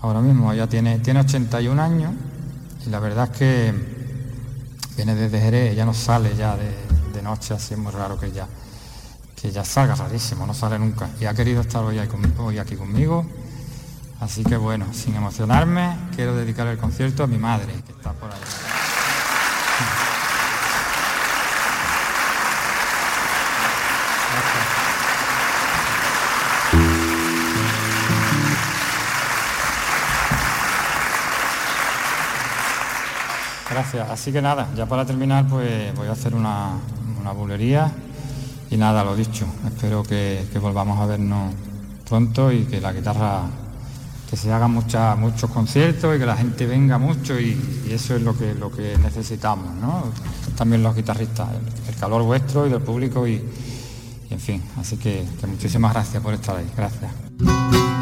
ahora 0.00 0.20
mismo 0.20 0.52
ella 0.52 0.68
tiene, 0.68 1.00
tiene 1.00 1.20
81 1.20 1.82
años 1.82 2.12
y 2.86 2.90
la 2.90 3.00
verdad 3.00 3.30
es 3.32 3.38
que 3.38 3.74
viene 4.96 5.14
desde 5.14 5.40
Jerez, 5.40 5.72
ella 5.72 5.84
no 5.84 5.94
sale 5.94 6.36
ya 6.36 6.56
de, 6.56 7.22
noche, 7.22 7.54
así 7.54 7.72
es 7.72 7.80
muy 7.80 7.90
raro 7.90 8.20
que 8.20 8.26
ella, 8.26 8.46
que 9.40 9.48
ella 9.48 9.64
salga, 9.64 9.94
rarísimo, 9.94 10.46
no 10.46 10.52
sale 10.52 10.78
nunca. 10.78 11.08
Y 11.18 11.24
ha 11.24 11.32
querido 11.32 11.62
estar 11.62 11.82
hoy 11.82 11.98
hoy 12.38 12.58
aquí 12.58 12.76
conmigo, 12.76 13.24
así 14.20 14.44
que 14.44 14.58
bueno, 14.58 14.86
sin 14.92 15.16
emocionarme, 15.16 15.96
quiero 16.14 16.36
dedicar 16.36 16.66
el 16.66 16.76
concierto 16.76 17.24
a 17.24 17.26
mi 17.26 17.38
madre, 17.38 17.72
que 17.86 17.92
está 17.92 18.12
por 18.12 18.30
ahí. 18.30 18.83
Gracias. 33.74 34.08
Así 34.08 34.30
que 34.30 34.40
nada, 34.40 34.68
ya 34.76 34.86
para 34.86 35.04
terminar, 35.04 35.48
pues 35.48 35.92
voy 35.96 36.06
a 36.06 36.12
hacer 36.12 36.32
una, 36.32 36.74
bulería 37.36 37.90
y 38.70 38.76
nada, 38.76 39.02
lo 39.02 39.16
dicho. 39.16 39.46
Espero 39.66 40.04
que, 40.04 40.46
volvamos 40.60 41.00
a 41.00 41.06
vernos 41.06 41.52
pronto 42.08 42.52
y 42.52 42.66
que 42.66 42.80
la 42.80 42.92
guitarra, 42.92 43.40
que 44.30 44.36
se 44.36 44.52
hagan 44.52 44.70
muchos 44.70 45.50
conciertos 45.50 46.14
y 46.14 46.20
que 46.20 46.26
la 46.26 46.36
gente 46.36 46.66
venga 46.66 46.98
mucho 46.98 47.40
y, 47.40 47.88
eso 47.90 48.14
es 48.14 48.22
lo 48.22 48.38
que, 48.38 48.54
lo 48.54 48.70
que 48.70 48.96
necesitamos, 48.98 49.74
¿no? 49.74 50.04
También 50.56 50.84
los 50.84 50.94
guitarristas, 50.94 51.48
el, 51.88 51.96
calor 51.96 52.22
vuestro 52.22 52.68
y 52.68 52.70
del 52.70 52.80
público 52.80 53.26
y, 53.26 53.44
en 54.30 54.38
fin. 54.38 54.62
Así 54.78 54.98
que 54.98 55.26
muchísimas 55.48 55.92
gracias 55.92 56.22
por 56.22 56.32
estar 56.32 56.56
ahí. 56.56 56.70
Gracias. 56.76 57.93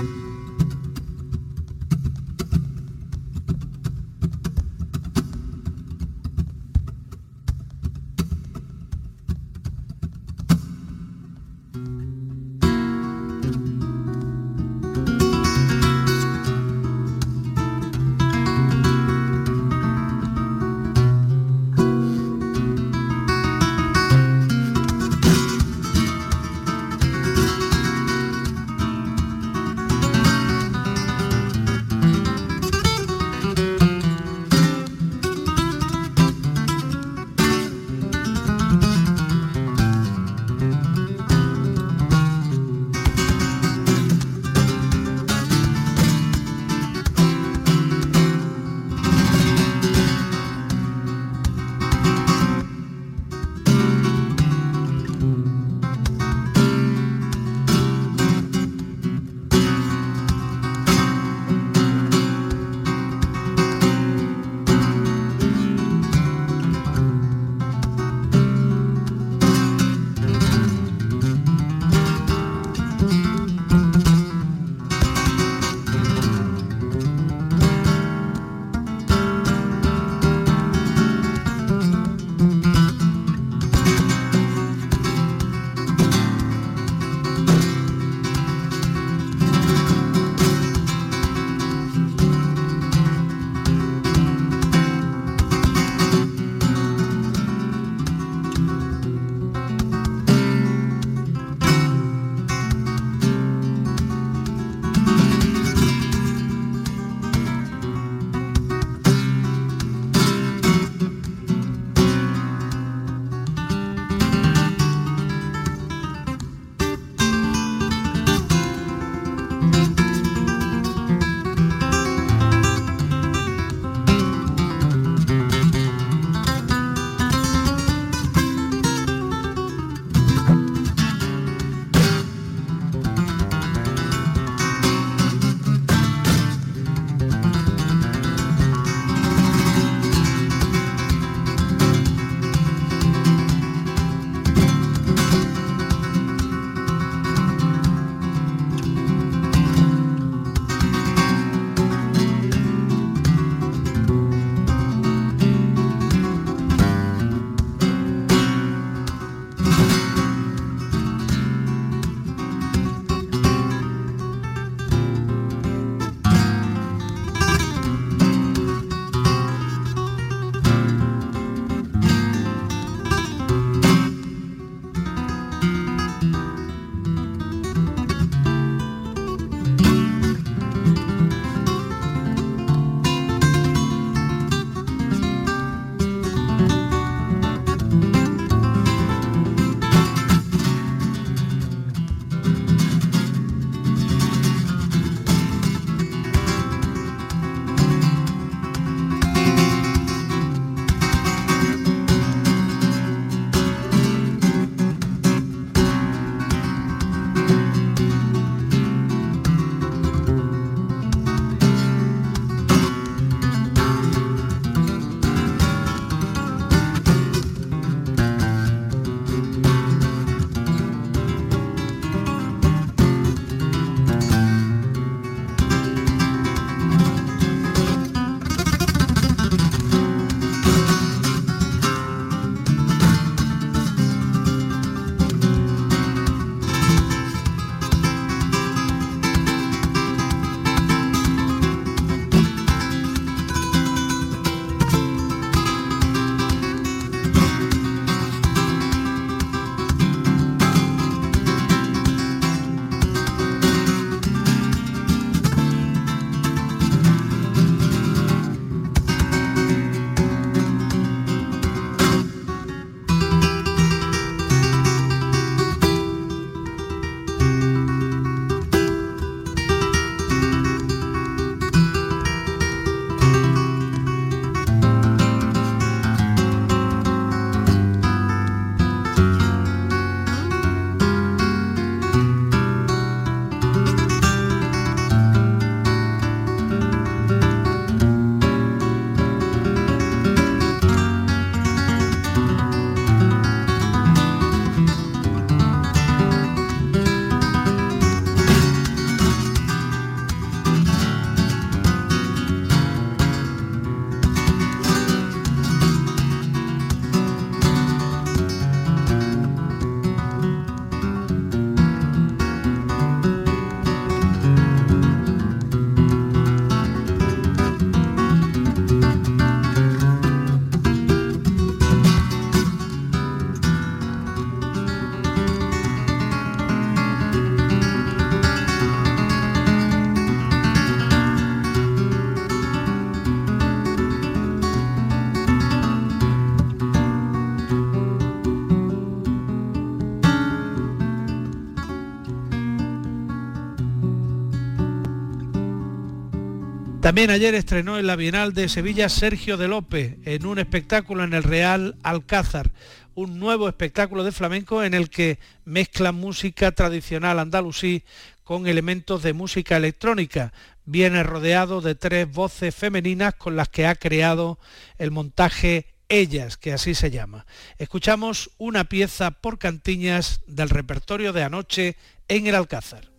También 347.03 347.31
ayer 347.31 347.57
estrenó 347.57 347.99
en 347.99 348.07
la 348.07 348.15
Bienal 348.15 348.55
de 348.55 348.69
Sevilla 348.69 349.09
Sergio 349.09 349.57
de 349.57 349.67
López 349.67 350.19
en 350.25 350.47
un 350.47 350.61
espectáculo 350.61 351.25
en 351.25 351.35
el 351.35 351.43
Real 351.43 351.97
Alcázar, 352.05 352.71
un 353.17 353.41
nuevo 353.41 353.69
espectáculo 353.69 354.23
de 354.23 354.31
flamenco 354.31 354.85
en 354.85 354.95
el 354.95 355.11
que 355.11 355.41
mezcla 355.65 356.13
música 356.13 356.71
tradicional 356.71 357.41
andalusí 357.41 358.05
con 358.45 358.69
elementos 358.69 359.25
de 359.25 359.33
música 359.33 359.77
electrónica. 359.77 360.53
Viene 360.85 361.25
rodeado 361.25 361.81
de 361.81 361.97
tres 361.97 362.31
voces 362.31 362.73
femeninas 362.73 363.35
con 363.35 363.57
las 363.57 363.69
que 363.69 363.89
ha 363.89 363.97
creado 363.97 364.61
el 364.97 365.11
montaje 365.11 365.87
Ellas, 366.09 366.57
que 366.57 366.73
así 366.73 366.95
se 366.95 367.11
llama. 367.11 367.47
Escuchamos 367.79 368.53
una 368.59 368.85
pieza 368.85 369.33
por 369.33 369.59
cantiñas 369.59 370.41
del 370.47 370.69
repertorio 370.69 371.33
de 371.33 371.43
anoche 371.43 371.97
en 372.29 372.47
el 372.47 372.55
Alcázar. 372.55 373.12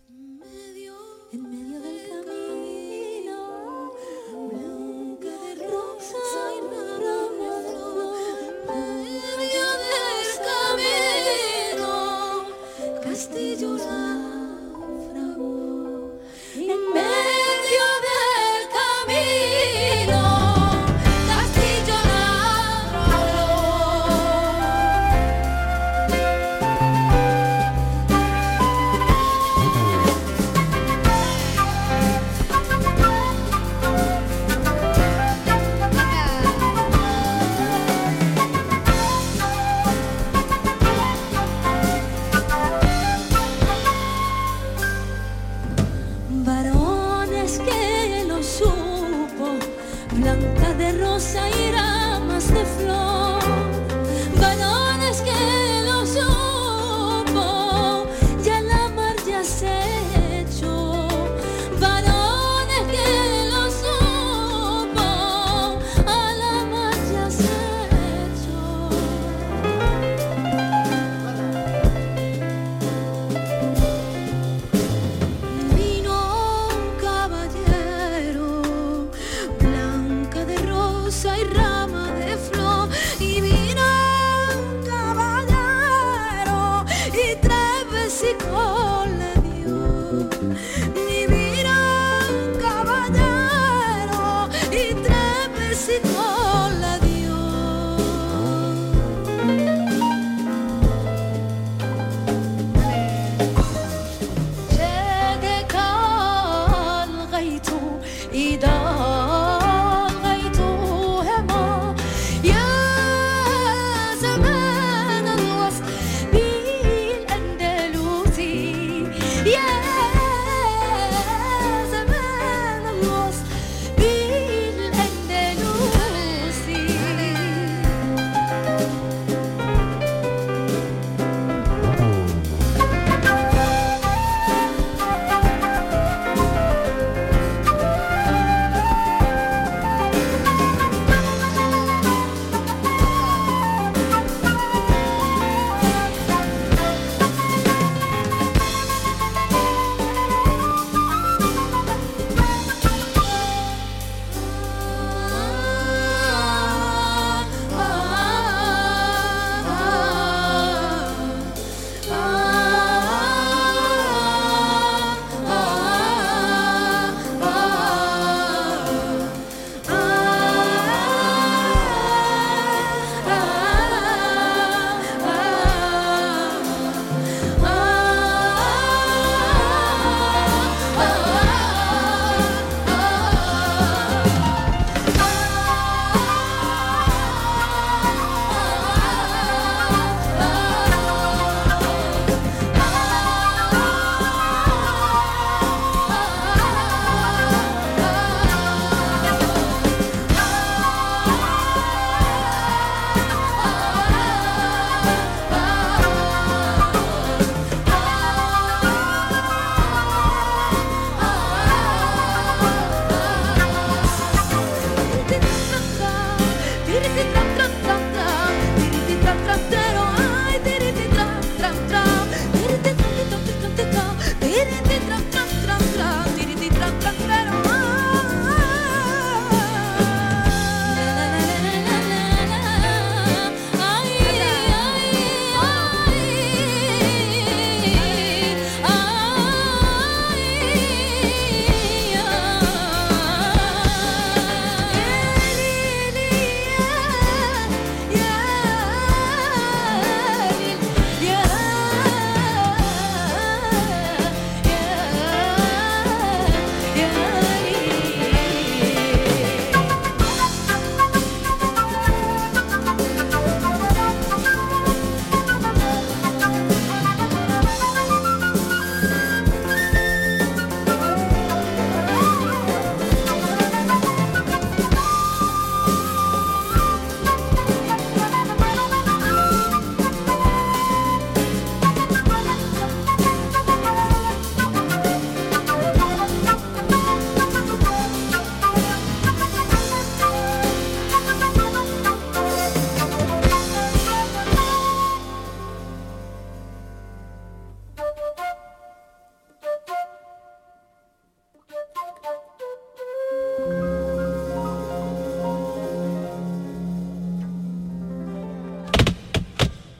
estoy 13.23 13.55
llorando. 13.55 14.02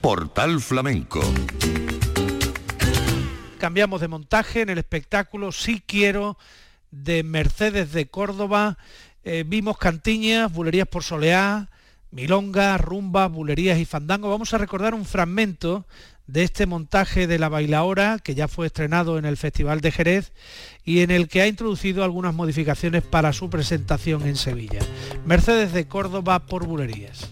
Portal 0.03 0.59
Flamenco. 0.59 1.21
Cambiamos 3.57 4.01
de 4.01 4.09
montaje 4.09 4.59
en 4.59 4.69
el 4.69 4.77
espectáculo 4.77 5.53
Sí 5.53 5.81
Quiero 5.87 6.37
de 6.91 7.23
Mercedes 7.23 7.93
de 7.93 8.07
Córdoba. 8.07 8.77
Eh, 9.23 9.45
vimos 9.47 9.77
cantiñas, 9.77 10.51
bulerías 10.51 10.89
por 10.89 11.03
soleá, 11.03 11.69
milongas, 12.11 12.81
rumbas, 12.81 13.31
bulerías 13.31 13.79
y 13.79 13.85
fandango. 13.85 14.29
Vamos 14.29 14.53
a 14.53 14.57
recordar 14.57 14.93
un 14.93 15.05
fragmento 15.05 15.85
de 16.27 16.43
este 16.43 16.65
montaje 16.65 17.25
de 17.25 17.39
la 17.39 17.47
bailaora 17.47 18.19
que 18.21 18.35
ya 18.35 18.49
fue 18.49 18.65
estrenado 18.67 19.17
en 19.17 19.23
el 19.23 19.37
Festival 19.37 19.79
de 19.79 19.93
Jerez 19.93 20.33
y 20.83 20.99
en 20.99 21.11
el 21.11 21.29
que 21.29 21.43
ha 21.43 21.47
introducido 21.47 22.03
algunas 22.03 22.33
modificaciones 22.33 23.03
para 23.03 23.31
su 23.31 23.49
presentación 23.49 24.27
en 24.27 24.35
Sevilla. 24.35 24.81
Mercedes 25.25 25.71
de 25.71 25.87
Córdoba 25.87 26.39
por 26.45 26.67
bulerías. 26.67 27.31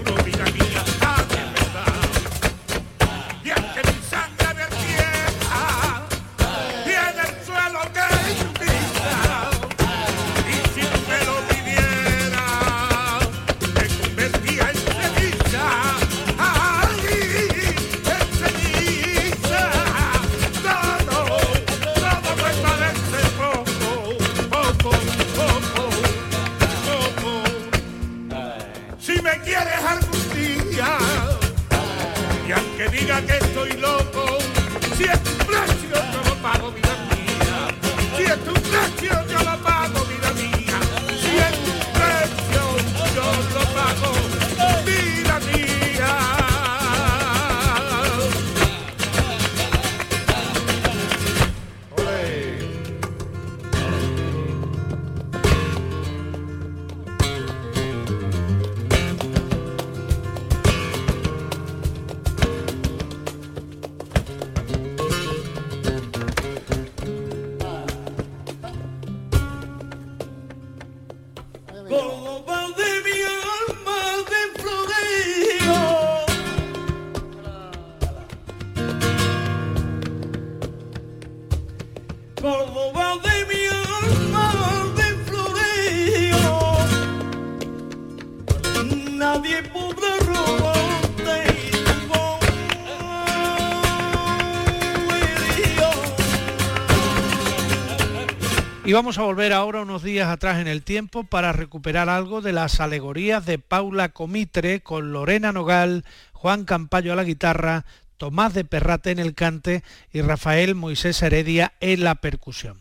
vamos 98.93 99.17
a 99.17 99.21
volver 99.21 99.53
ahora 99.53 99.81
unos 99.81 100.01
días 100.01 100.27
atrás 100.27 100.59
en 100.59 100.67
el 100.67 100.81
tiempo 100.81 101.23
para 101.23 101.53
recuperar 101.53 102.09
algo 102.09 102.41
de 102.41 102.51
las 102.51 102.79
alegorías 102.79 103.45
de 103.45 103.59
Paula 103.59 104.09
Comitre 104.09 104.81
con 104.81 105.13
Lorena 105.13 105.51
Nogal, 105.51 106.03
Juan 106.33 106.65
Campayo 106.65 107.13
a 107.13 107.15
la 107.15 107.23
guitarra, 107.23 107.85
Tomás 108.17 108.53
de 108.53 108.65
Perrate 108.65 109.11
en 109.11 109.19
el 109.19 109.35
cante 109.35 109.83
y 110.11 110.21
Rafael 110.21 110.73
Moisés 110.73 111.21
Heredia 111.21 111.73
en 111.79 112.03
la 112.03 112.15
percusión. 112.15 112.79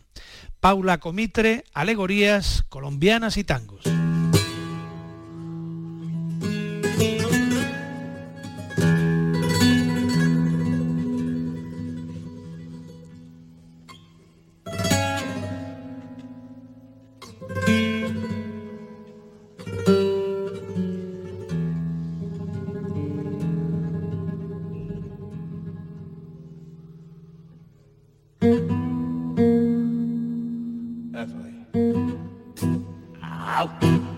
Paula 0.58 0.98
Comitre, 0.98 1.64
alegorías 1.74 2.64
colombianas 2.70 3.36
y 3.36 3.44
tangos. 3.44 3.84
out. 33.60 34.09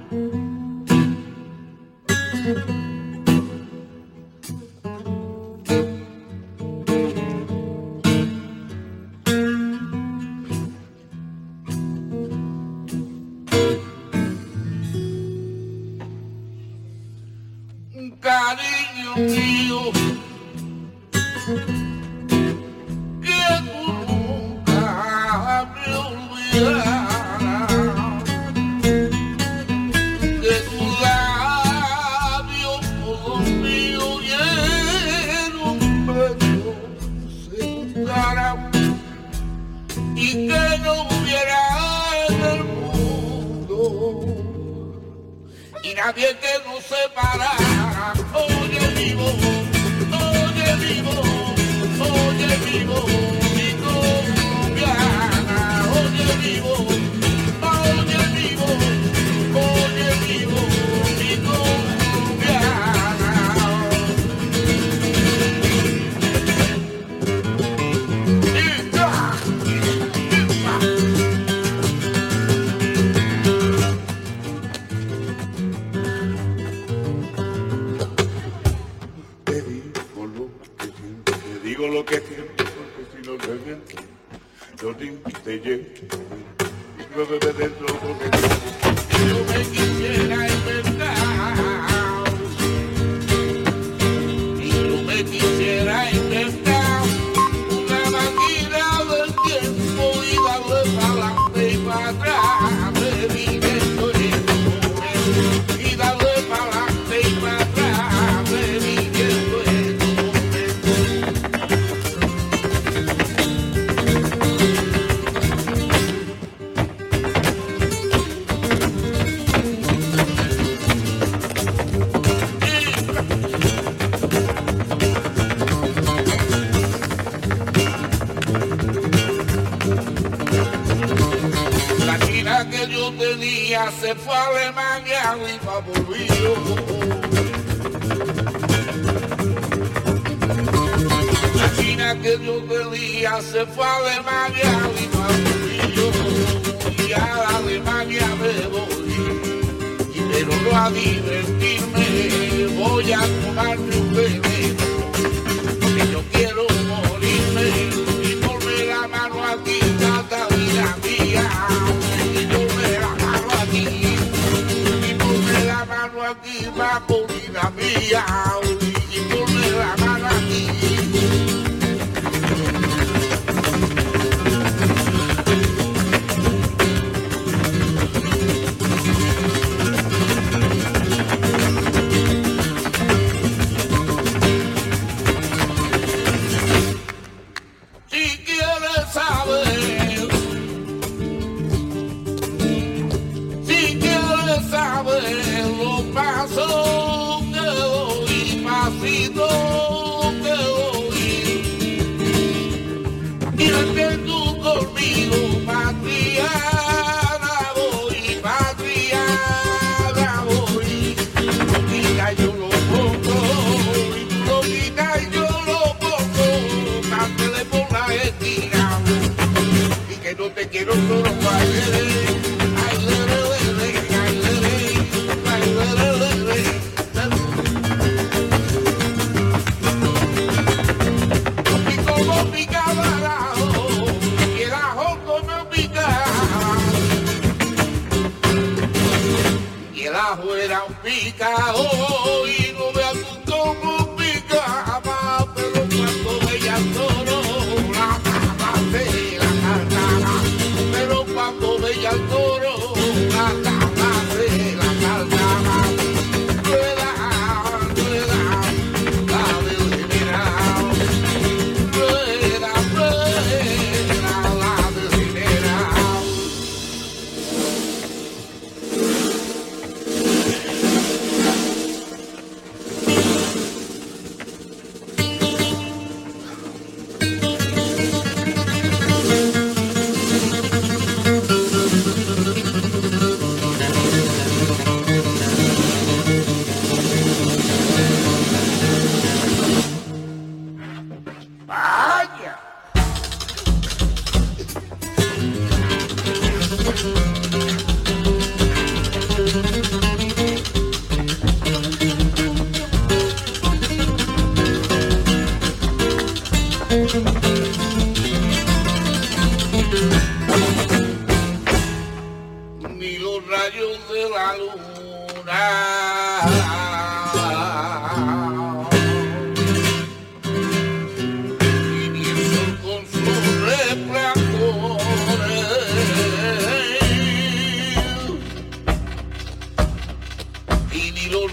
quiero 220.84 220.94
solo 221.06 221.32
para 221.40 222.11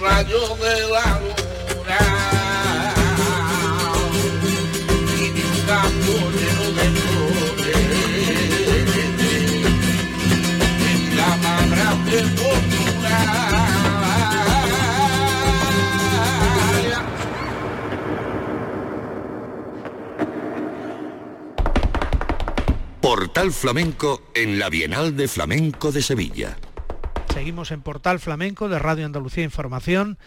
rayo 0.02 0.56
de 0.56 0.76
la 0.90 1.20
luna. 1.20 2.00
Y 5.18 5.30
de 5.30 5.42
un 5.46 5.60
campo 5.68 6.14
lleno 6.38 6.68
de 6.78 6.86
flores. 7.00 7.84
En 10.92 11.00
la 11.18 11.30
más 11.38 11.64
grande 11.70 12.18
fortuna. 12.38 13.18
Portal 23.02 23.52
Flamenco 23.52 24.21
en 24.34 24.60
la 24.60 24.69
Bienal 24.69 25.15
de 25.15 25.28
Flamenco 25.28 25.92
de 25.92 26.02
Sevilla. 26.02 26.58
Seguimos 27.40 27.71
en 27.71 27.81
Portal 27.81 28.19
Flamenco 28.19 28.67
de 28.67 28.79
Radio 28.79 29.06
Andalucía 29.06 29.46
Información. 29.46 30.17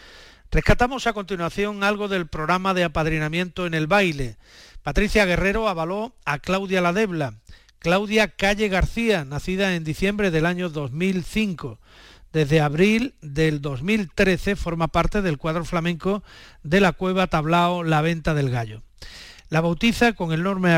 Rescatamos 0.51 1.07
a 1.07 1.13
continuación 1.13 1.85
algo 1.85 2.09
del 2.09 2.27
programa 2.27 2.73
de 2.73 2.85
apadrinamiento 2.85 3.67
en 3.67 3.75
el 3.75 3.87
baile. 3.87 4.39
Patricia 4.83 5.27
Guerrero 5.27 5.69
avaló 5.69 6.15
a 6.25 6.39
Claudia 6.39 6.81
Ladebla. 6.81 7.35
Claudia 7.81 8.29
Calle 8.29 8.71
García, 8.71 9.27
nacida 9.27 9.75
en 9.75 9.85
diciembre 9.85 10.31
del 10.31 10.47
año 10.47 10.71
2005. 10.71 11.79
Desde 12.33 12.63
abril 12.63 13.15
del 13.21 13.61
2013 13.61 14.57
forma 14.57 14.89
parte 14.89 15.21
del 15.21 15.37
cuadro 15.37 15.67
flamenco 15.67 16.23
de 16.63 16.81
la 16.81 16.93
cueva 16.93 17.27
Tablao 17.27 17.85
La 17.85 18.01
Venta 18.01 18.33
del 18.33 18.49
Gallo. 18.49 18.81
La 19.51 19.61
bautiza 19.61 20.15
con 20.15 20.33
el 20.33 20.43
nombre, 20.43 20.73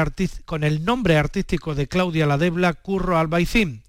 artístico 1.16 1.76
de 1.76 1.86
Claudia 1.86 2.26
Ladebla 2.26 2.72
Curro 2.72 3.18
Albaicín. 3.18 3.84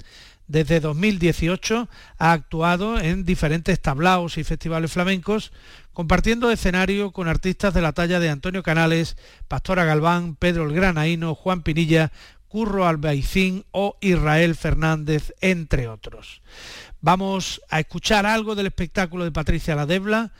Desde 0.48 0.80
2018 0.80 1.90
ha 2.20 2.32
actuado 2.32 3.00
en 3.00 3.26
diferentes 3.26 3.82
tablaos 3.82 4.38
y 4.38 4.44
festivales 4.44 4.92
flamencos, 4.92 5.52
compartiendo 5.92 6.52
escenario 6.52 7.12
con 7.12 7.28
artistas 7.28 7.74
de 7.74 7.82
la 7.82 7.94
talla 7.94 8.20
de 8.20 8.30
Antonio 8.30 8.62
Canales, 8.62 9.18
Pastora 9.48 9.86
Galván, 9.86 10.36
Pedro 10.36 10.66
el 10.66 10.76
Granaíno, 10.76 11.34
Juan 11.34 11.64
Pinilla, 11.64 12.12
Curro 12.48 12.88
Albaicín 12.88 13.66
o 13.72 13.98
Israel 14.02 14.56
Fernández, 14.56 15.34
entre 15.42 15.88
otros. 15.88 16.42
Vamos 17.02 17.62
a 17.70 17.80
escuchar 17.80 18.26
algo 18.26 18.56
del 18.56 18.68
espectáculo 18.68 19.24
de 19.24 19.32
Patricia 19.32 19.76
Ladebla, 19.76 20.32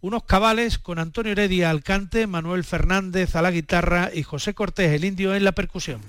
unos 0.00 0.24
cabales 0.24 0.78
con 0.78 0.98
Antonio 0.98 1.32
Heredia 1.32 1.70
al 1.70 1.84
cante, 1.84 2.26
Manuel 2.26 2.64
Fernández 2.64 3.36
a 3.36 3.42
la 3.42 3.52
guitarra 3.52 4.10
y 4.12 4.24
José 4.24 4.52
Cortés 4.52 4.92
el 4.92 5.04
indio 5.04 5.34
en 5.34 5.44
la 5.44 5.52
percusión. 5.52 6.00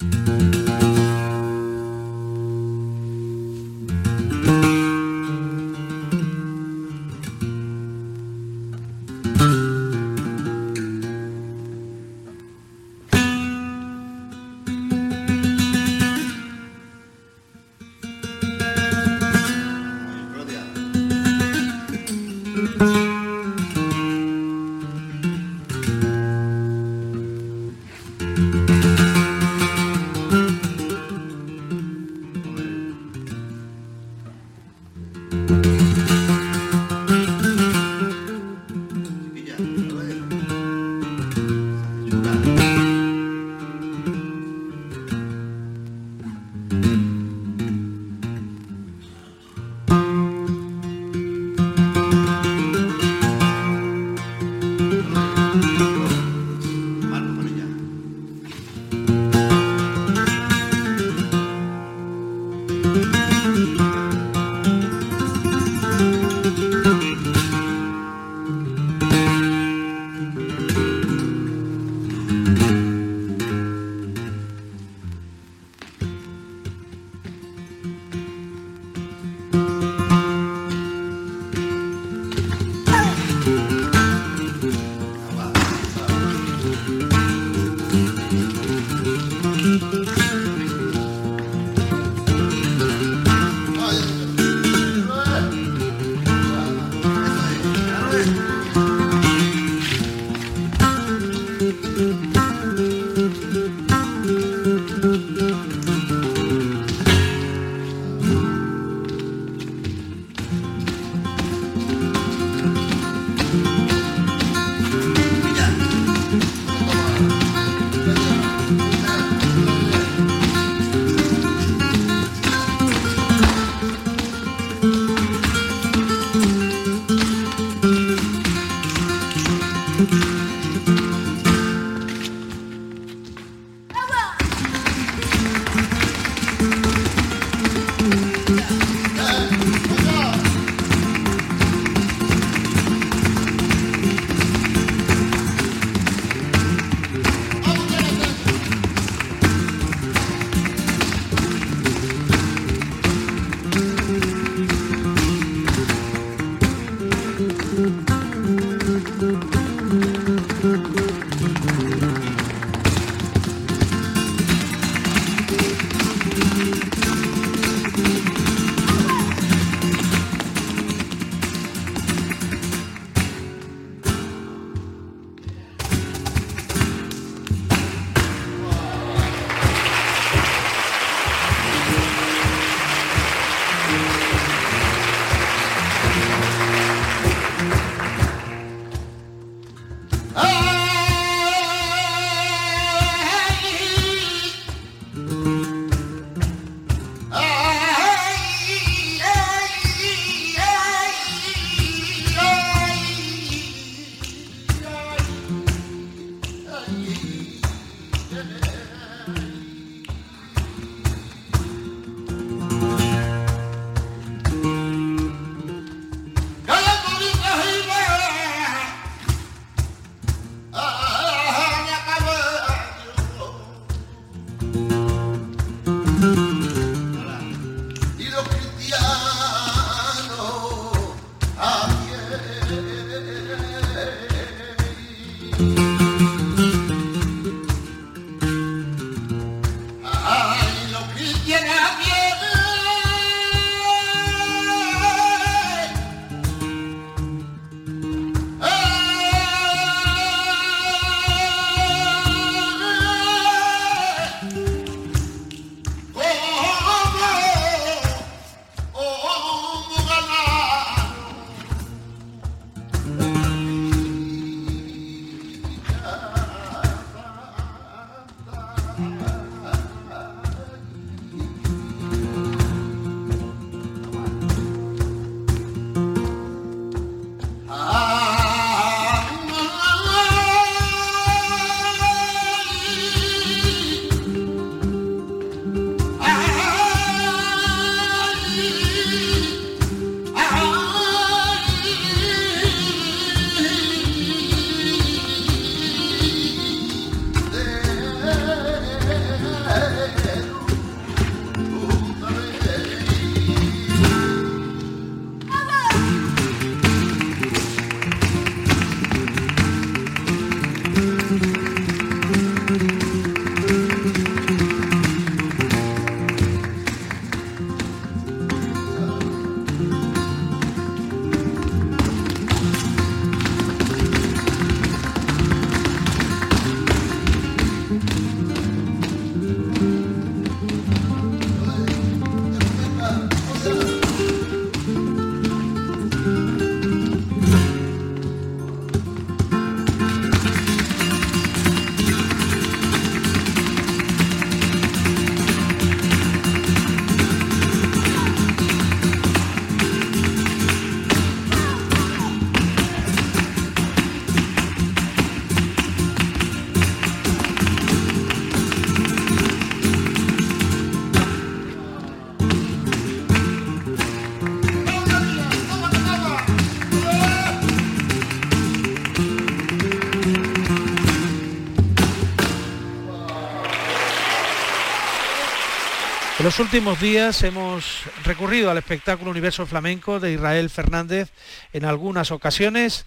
En 376.43 376.47
los 376.47 376.59
últimos 376.59 376.99
días 376.99 377.41
hemos 377.43 378.01
recurrido 378.25 378.69
al 378.69 378.77
espectáculo 378.77 379.31
Universo 379.31 379.65
Flamenco 379.65 380.19
de 380.19 380.33
Israel 380.33 380.69
Fernández 380.69 381.31
en 381.71 381.85
algunas 381.85 382.31
ocasiones. 382.31 383.05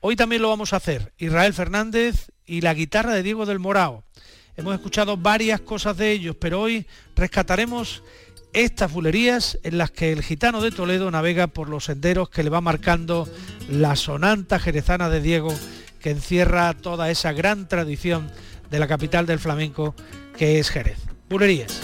Hoy 0.00 0.16
también 0.16 0.42
lo 0.42 0.48
vamos 0.48 0.72
a 0.72 0.78
hacer. 0.78 1.12
Israel 1.16 1.54
Fernández 1.54 2.32
y 2.44 2.60
la 2.60 2.74
guitarra 2.74 3.14
de 3.14 3.22
Diego 3.22 3.46
del 3.46 3.60
Morao. 3.60 4.02
Hemos 4.56 4.74
escuchado 4.74 5.16
varias 5.16 5.60
cosas 5.60 5.96
de 5.96 6.10
ellos, 6.10 6.34
pero 6.40 6.60
hoy 6.60 6.84
rescataremos 7.14 8.02
estas 8.52 8.90
bulerías 8.90 9.60
en 9.62 9.78
las 9.78 9.92
que 9.92 10.10
el 10.10 10.24
gitano 10.24 10.60
de 10.60 10.72
Toledo 10.72 11.08
navega 11.08 11.46
por 11.46 11.68
los 11.68 11.84
senderos 11.84 12.30
que 12.30 12.42
le 12.42 12.50
va 12.50 12.60
marcando 12.60 13.28
la 13.70 13.94
sonanta 13.94 14.58
jerezana 14.58 15.08
de 15.08 15.20
Diego, 15.20 15.54
que 16.00 16.10
encierra 16.10 16.74
toda 16.74 17.12
esa 17.12 17.32
gran 17.32 17.68
tradición 17.68 18.28
de 18.72 18.80
la 18.80 18.88
capital 18.88 19.24
del 19.24 19.38
flamenco 19.38 19.94
que 20.36 20.58
es 20.58 20.68
Jerez. 20.68 20.98
Bulerías. 21.28 21.80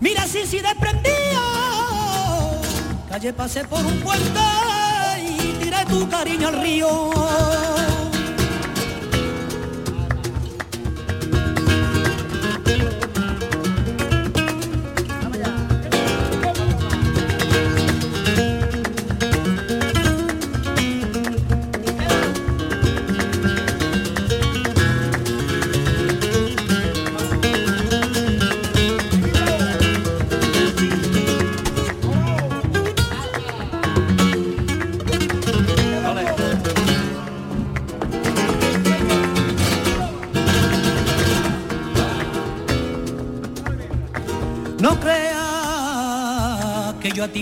Mira 0.00 0.26
si 0.26 0.46
si 0.46 0.60
desprendido, 0.60 1.42
calle 3.08 3.32
pasé 3.32 3.64
por 3.64 3.84
un 3.84 4.00
puente 4.00 4.40
y 5.22 5.52
tiré 5.62 5.84
tu 5.86 6.08
cariño 6.08 6.48
al 6.48 6.60
río. 6.62 7.95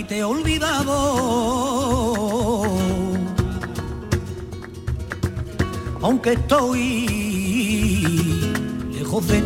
Te 0.07 0.19
he 0.19 0.23
olvidado. 0.23 0.93
Aunque 6.01 6.33
estoy 6.33 7.07
lejos 8.93 9.27
de 9.27 9.41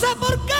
Por 0.00 0.38
qué. 0.46 0.59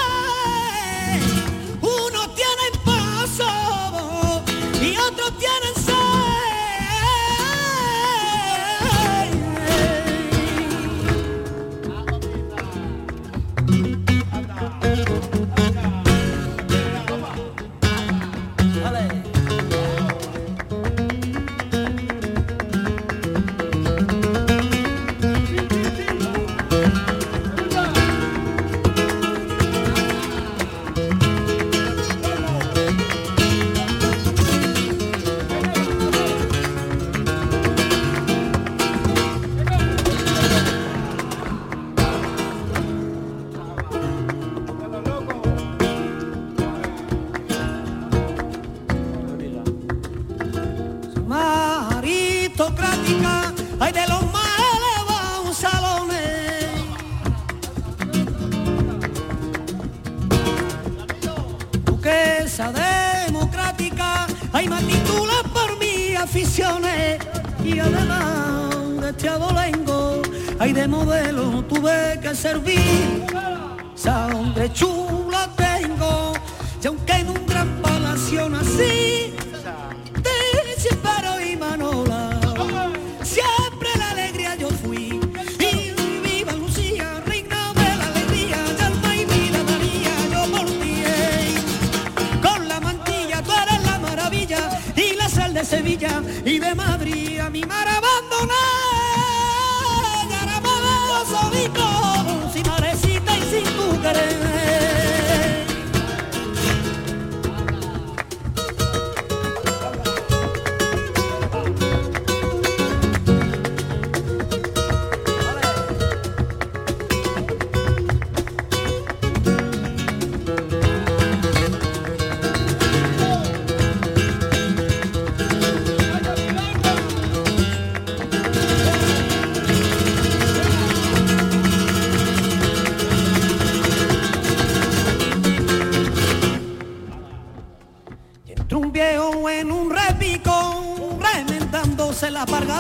Servir. 72.35 72.90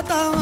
Mata 0.00 0.39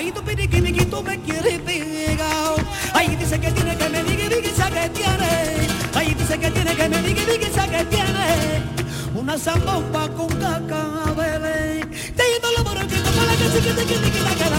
Ay, 0.00 0.10
tu 0.12 0.22
piriqui, 0.22 0.84
tú 0.86 1.02
me 1.02 1.20
quieres 1.20 1.58
pegado. 1.60 2.56
Ay, 2.94 3.16
dice 3.16 3.38
que 3.38 3.50
tiene 3.52 3.76
que 3.76 3.88
me 3.90 4.02
diga, 4.02 4.28
diga, 4.30 4.70
que 4.70 4.88
tiene. 4.88 5.68
Ay, 5.94 6.14
dice 6.14 6.38
que 6.38 6.50
tiene 6.50 6.74
que 6.74 6.88
me 6.88 7.02
diga, 7.02 7.22
diga, 7.26 7.66
que 7.68 7.84
tiene. 7.84 8.62
Una 9.14 9.36
zambomba 9.36 10.08
con 10.16 10.28
cacabeles. 10.28 11.84
Te 12.16 12.22
yendo 12.32 12.50
la 12.56 12.62
moro 12.62 12.80
que 12.88 12.96
la 12.96 13.36
que 13.40 13.46
se 13.52 13.60
que 13.60 13.72
te 13.74 13.84
que 13.84 13.94
te 13.98 14.10
que 14.10 14.49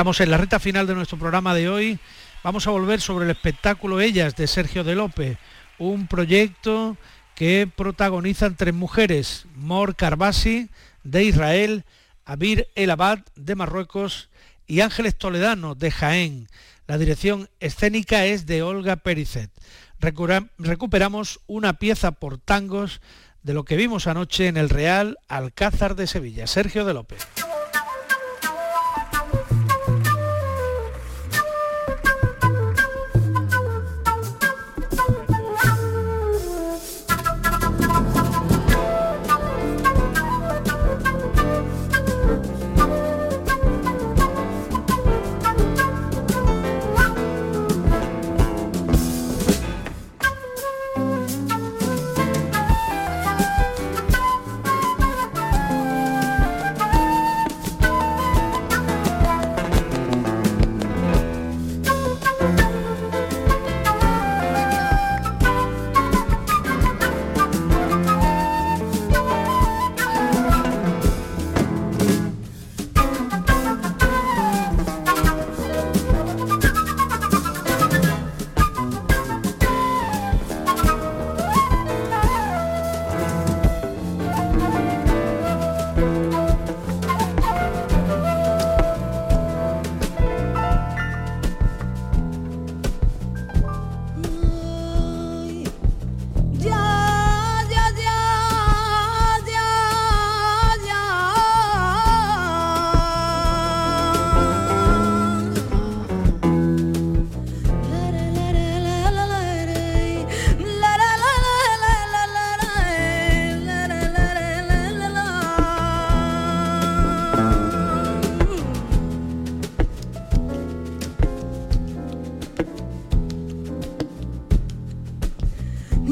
Estamos 0.00 0.22
en 0.22 0.30
la 0.30 0.38
recta 0.38 0.58
final 0.58 0.86
de 0.86 0.94
nuestro 0.94 1.18
programa 1.18 1.54
de 1.54 1.68
hoy. 1.68 1.98
Vamos 2.42 2.66
a 2.66 2.70
volver 2.70 3.02
sobre 3.02 3.26
el 3.26 3.30
espectáculo 3.32 4.00
Ellas 4.00 4.34
de 4.34 4.46
Sergio 4.46 4.82
de 4.82 4.94
López, 4.94 5.36
un 5.78 6.06
proyecto 6.06 6.96
que 7.34 7.70
protagonizan 7.76 8.56
tres 8.56 8.72
mujeres, 8.72 9.44
Mor 9.56 9.96
Carbasi 9.96 10.70
de 11.04 11.24
Israel, 11.24 11.84
Abir 12.24 12.68
El 12.76 12.92
Abad 12.92 13.18
de 13.36 13.54
Marruecos 13.54 14.30
y 14.66 14.80
Ángeles 14.80 15.18
Toledano 15.18 15.74
de 15.74 15.90
Jaén. 15.90 16.48
La 16.86 16.96
dirección 16.96 17.50
escénica 17.60 18.24
es 18.24 18.46
de 18.46 18.62
Olga 18.62 18.96
Pericet. 18.96 19.50
Recuperamos 19.98 21.40
una 21.46 21.74
pieza 21.74 22.12
por 22.12 22.38
tangos 22.38 23.02
de 23.42 23.52
lo 23.52 23.66
que 23.66 23.76
vimos 23.76 24.06
anoche 24.06 24.46
en 24.46 24.56
el 24.56 24.70
Real 24.70 25.18
Alcázar 25.28 25.94
de 25.94 26.06
Sevilla. 26.06 26.46
Sergio 26.46 26.86
de 26.86 26.94
López. 26.94 27.26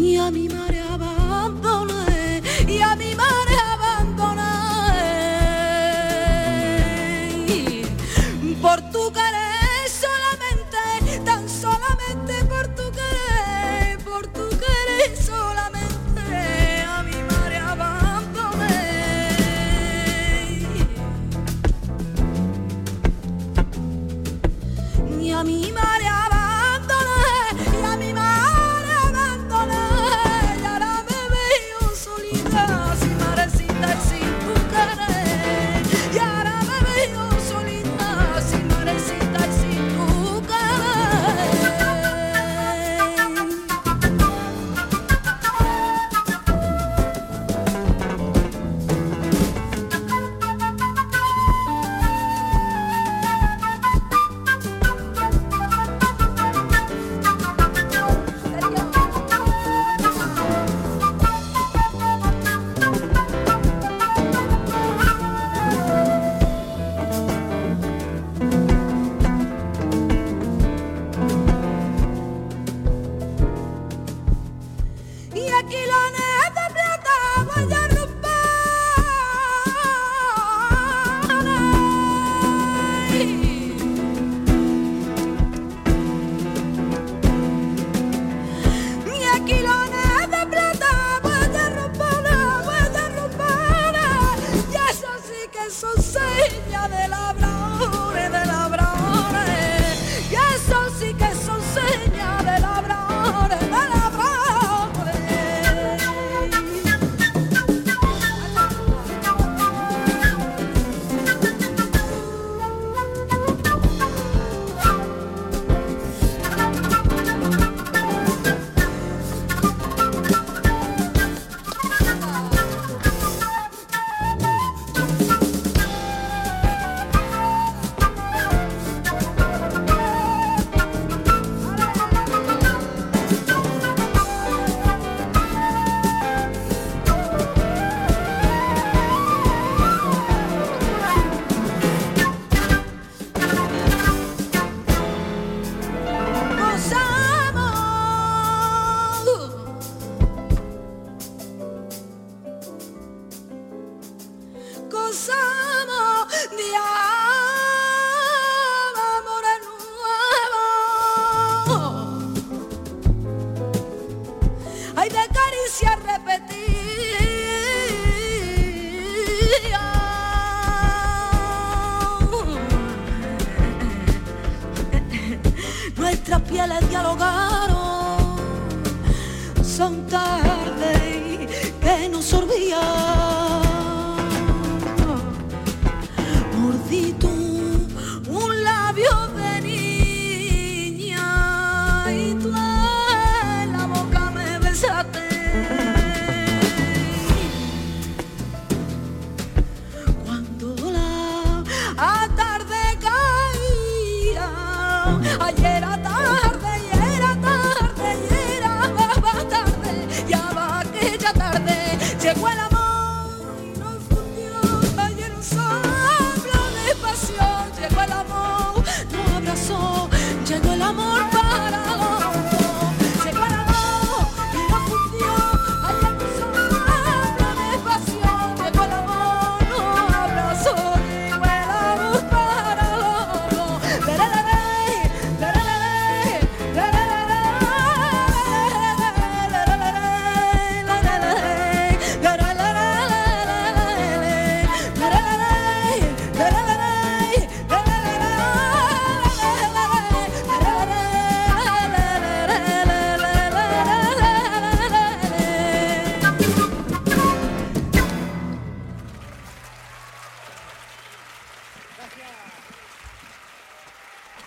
y 0.00 0.16
a 0.16 0.30
mi 0.30 0.48
marea 0.48 0.97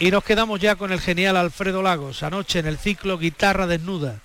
Y 0.01 0.09
nos 0.09 0.23
quedamos 0.23 0.59
ya 0.59 0.77
con 0.77 0.91
el 0.91 0.99
genial 0.99 1.37
Alfredo 1.37 1.83
Lagos, 1.83 2.23
anoche 2.23 2.57
en 2.57 2.65
el 2.65 2.79
ciclo 2.79 3.19
Guitarra 3.19 3.67
Desnuda. 3.67 4.19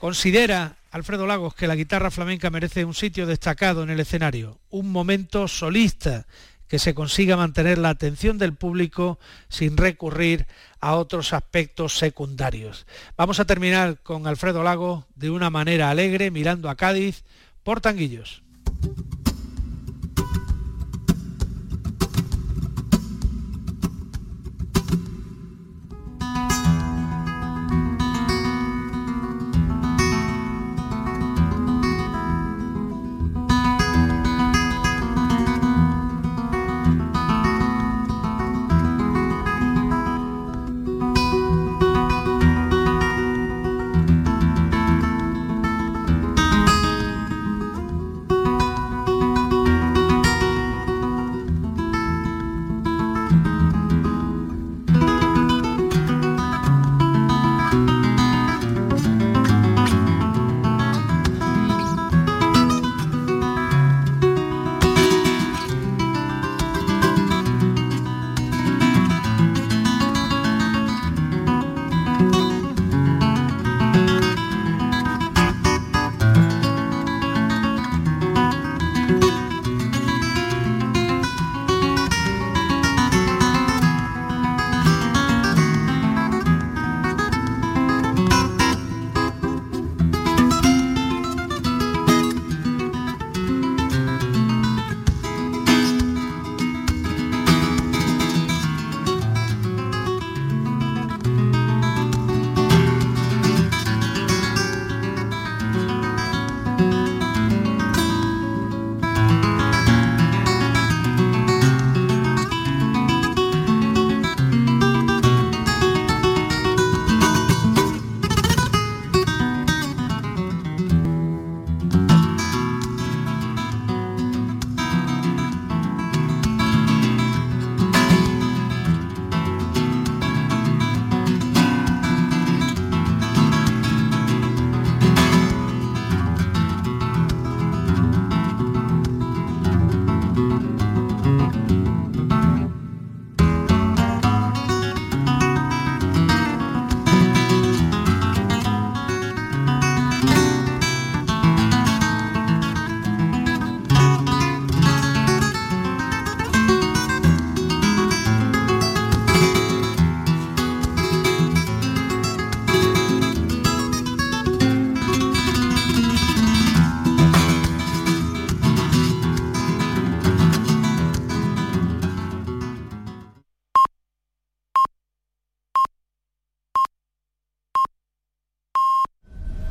Considera 0.00 0.74
Alfredo 0.90 1.24
Lagos 1.24 1.54
que 1.54 1.68
la 1.68 1.76
guitarra 1.76 2.10
flamenca 2.10 2.50
merece 2.50 2.84
un 2.84 2.92
sitio 2.92 3.24
destacado 3.24 3.84
en 3.84 3.90
el 3.90 4.00
escenario, 4.00 4.58
un 4.70 4.90
momento 4.90 5.46
solista 5.46 6.26
que 6.66 6.80
se 6.80 6.94
consiga 6.94 7.36
mantener 7.36 7.78
la 7.78 7.90
atención 7.90 8.38
del 8.38 8.54
público 8.54 9.20
sin 9.48 9.76
recurrir 9.76 10.48
a 10.80 10.96
otros 10.96 11.32
aspectos 11.32 11.96
secundarios. 11.96 12.84
Vamos 13.16 13.38
a 13.38 13.44
terminar 13.44 14.00
con 14.02 14.26
Alfredo 14.26 14.64
Lagos 14.64 15.04
de 15.14 15.30
una 15.30 15.48
manera 15.48 15.90
alegre, 15.90 16.32
mirando 16.32 16.68
a 16.68 16.74
Cádiz 16.74 17.22
por 17.62 17.80
Tanguillos. 17.80 18.42